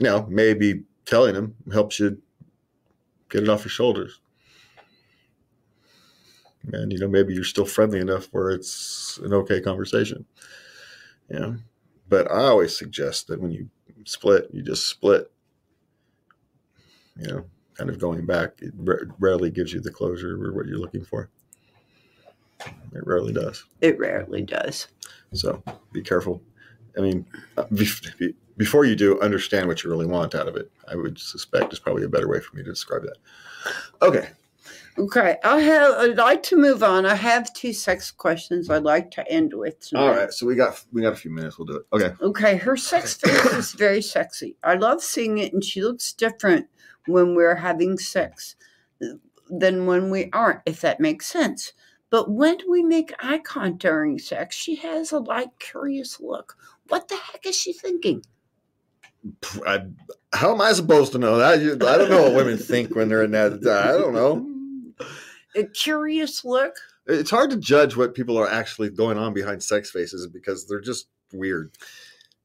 [0.00, 2.20] know, maybe telling him helps you
[3.28, 4.20] get it off your shoulders.
[6.72, 10.24] And, you know, maybe you're still friendly enough where it's an okay conversation.
[11.28, 11.56] You know,
[12.08, 13.68] but I always suggest that when you
[14.04, 15.30] split, you just split.
[17.16, 18.72] You know, kind of going back, it
[19.18, 21.30] rarely gives you the closure or what you're looking for.
[22.94, 23.64] It rarely does.
[23.80, 24.88] It rarely does.
[25.32, 25.62] So
[25.92, 26.42] be careful.
[26.96, 27.26] I mean,
[27.56, 27.88] uh, be,
[28.18, 30.70] be, before you do, understand what you really want out of it.
[30.88, 33.16] I would suspect is probably a better way for me to describe that.
[34.02, 34.28] Okay,
[34.98, 35.94] Okay, I have.
[35.96, 37.06] I'd like to move on.
[37.06, 39.80] I have two sex questions I'd like to end with.
[39.80, 40.00] Tonight.
[40.02, 41.58] All right, so we got we got a few minutes.
[41.58, 41.86] We'll do it.
[41.94, 42.14] Okay.
[42.20, 44.56] Okay, her sex face is very sexy.
[44.62, 46.66] I love seeing it, and she looks different
[47.06, 48.54] when we're having sex
[49.48, 51.72] than when we aren't, if that makes sense.
[52.10, 56.58] But when we make eye contact during sex, she has a light, curious look.
[56.88, 58.22] What the heck is she thinking?
[59.66, 59.82] I,
[60.32, 61.60] how am I supposed to know that?
[61.60, 63.52] You, I don't know what women think when they're in that.
[63.52, 65.04] I don't know.
[65.54, 66.74] A curious look?
[67.06, 70.80] It's hard to judge what people are actually going on behind sex faces because they're
[70.80, 71.76] just weird.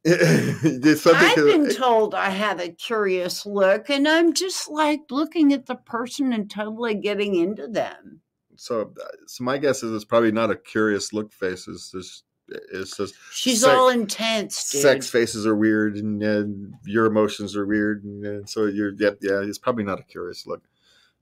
[0.07, 5.75] I've been told I have a curious look, and I'm just like looking at the
[5.75, 8.21] person and totally getting into them.
[8.55, 11.67] so, uh, so my guess is it's probably not a curious look face.
[11.67, 14.81] It's just it's just She's Sex- all intense, dude.
[14.81, 16.45] sex faces are weird and, uh,
[16.85, 19.41] your emotions are weird, and, uh, so you're yeah, yeah.
[19.41, 20.63] It's probably not a curious look.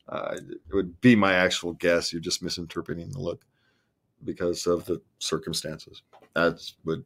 [0.07, 2.13] Uh, it would be my actual guess.
[2.13, 3.43] You're just misinterpreting the look
[4.23, 6.03] because of the circumstances.
[6.36, 7.03] That's would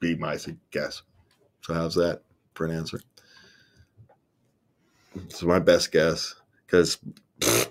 [0.00, 0.36] be my
[0.72, 1.02] guess.
[1.62, 2.22] So how's that
[2.54, 3.00] for an answer?
[5.14, 6.34] It's my best guess
[6.66, 6.98] because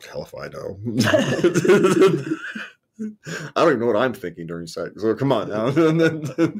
[0.09, 0.79] hell if I know.
[2.99, 5.01] I don't even know what I'm thinking during sex.
[5.01, 5.65] So come on now.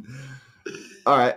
[1.05, 1.35] All right.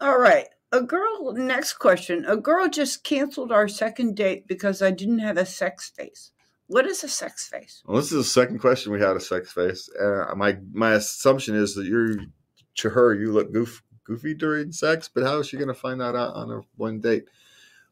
[0.00, 0.46] All right.
[0.72, 2.24] A girl, next question.
[2.26, 6.32] A girl just canceled our second date because I didn't have a sex face.
[6.66, 7.82] What is a sex face?
[7.86, 9.88] Well, this is the second question we had a sex face.
[9.98, 12.16] Uh, my my assumption is that you're
[12.78, 16.00] to her you look goof, goofy during sex, but how is she going to find
[16.00, 17.24] that out on a one date?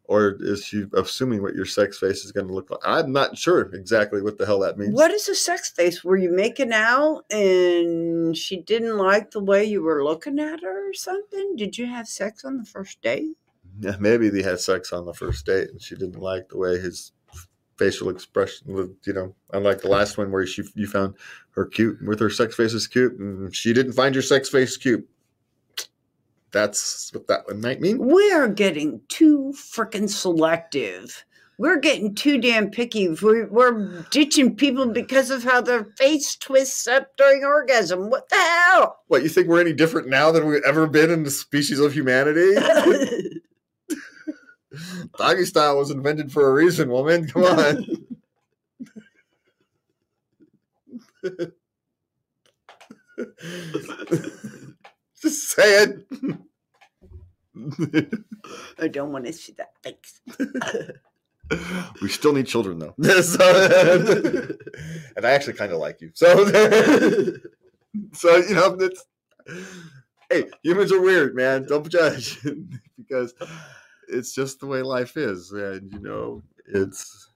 [0.07, 2.80] Or is she assuming what your sex face is going to look like?
[2.84, 4.92] I'm not sure exactly what the hell that means.
[4.92, 6.05] What is a sex face?
[6.05, 10.90] Were you making out and she didn't like the way you were looking at her
[10.90, 11.57] or something?
[11.57, 13.36] Did you have sex on the first date?
[13.80, 16.78] Yeah, maybe they had sex on the first date and she didn't like the way
[16.78, 17.12] his
[17.78, 21.14] facial expression looked, you know, unlike the last one where she you found
[21.52, 24.76] her cute with her sex face is cute and she didn't find your sex face
[24.76, 25.09] cute.
[26.55, 27.98] That's what that one might mean.
[27.98, 31.24] We are getting too freaking selective.
[31.59, 33.09] We're getting too damn picky.
[33.09, 38.09] We're, we're ditching people because of how their face twists up during orgasm.
[38.09, 39.00] What the hell?
[39.09, 41.92] What, you think we're any different now than we've ever been in the species of
[41.92, 42.55] humanity?
[45.18, 47.26] Doggy style was invented for a reason, woman.
[47.26, 47.84] Come on.
[55.25, 56.07] Just say it.
[58.79, 60.20] I don't want to see that face.
[62.03, 62.95] we still need children though.
[63.22, 64.59] So-
[65.16, 66.11] and I actually kind of like you.
[66.12, 66.45] So
[68.12, 69.05] so you know that's
[70.29, 71.64] hey, humans are weird, man.
[71.66, 72.39] Don't judge
[72.99, 73.33] because
[74.09, 75.51] it's just the way life is.
[75.53, 77.31] And you know, it's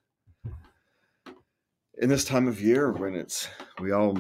[1.99, 3.49] in this time of year when it's
[3.80, 4.18] we all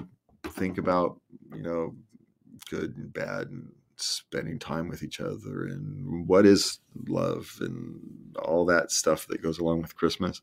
[0.52, 1.20] think about,
[1.54, 1.94] you know,
[2.68, 8.00] good and bad and spending time with each other and what is love and
[8.42, 10.40] all that stuff that goes along with Christmas.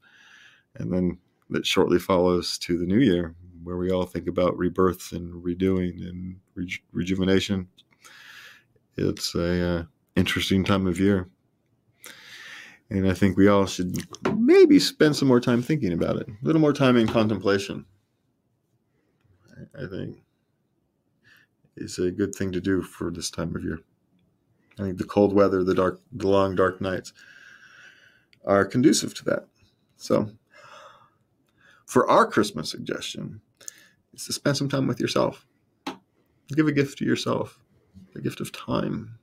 [0.75, 1.19] And then
[1.49, 6.07] that shortly follows to the new year where we all think about rebirth and redoing
[6.07, 7.67] and reju- rejuvenation.
[8.97, 9.83] It's a uh,
[10.15, 11.29] interesting time of year.
[12.89, 13.97] And I think we all should
[14.37, 17.85] maybe spend some more time thinking about it, a little more time in contemplation.
[19.49, 20.17] I- I think
[21.77, 23.79] is a good thing to do for this time of year.
[24.79, 27.13] I think the cold weather, the dark, the long dark nights
[28.45, 29.47] are conducive to that.
[29.97, 30.29] So,
[31.85, 33.41] for our Christmas suggestion,
[34.13, 35.45] is to spend some time with yourself.
[36.49, 37.59] Give a gift to yourself,
[38.15, 39.17] a gift of time.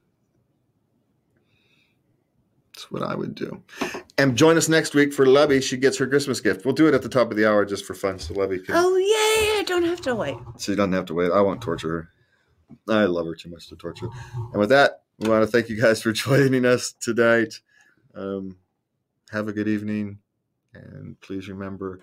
[2.75, 3.63] That's what I would do.
[4.19, 5.63] And join us next week for Lubby.
[5.63, 6.65] She gets her Christmas gift.
[6.65, 8.75] We'll do it at the top of the hour just for fun, so Lubby can.
[8.77, 9.61] Oh, yay!
[9.61, 10.37] I don't have to wait.
[10.59, 11.31] She doesn't have to wait.
[11.31, 12.09] I won't torture her.
[12.89, 14.09] I love her too much to torture.
[14.35, 17.61] And with that, we want to thank you guys for joining us tonight.
[18.15, 18.57] Um,
[19.31, 20.19] have a good evening,
[20.75, 22.01] and please remember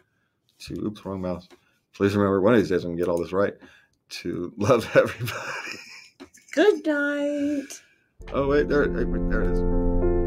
[0.60, 1.48] to oops, wrong mouth.
[1.94, 3.54] Please remember one of these days I'm gonna get all this right.
[4.10, 5.80] To love everybody.
[6.54, 7.82] Good night.
[8.34, 10.19] Oh wait, there, there it is.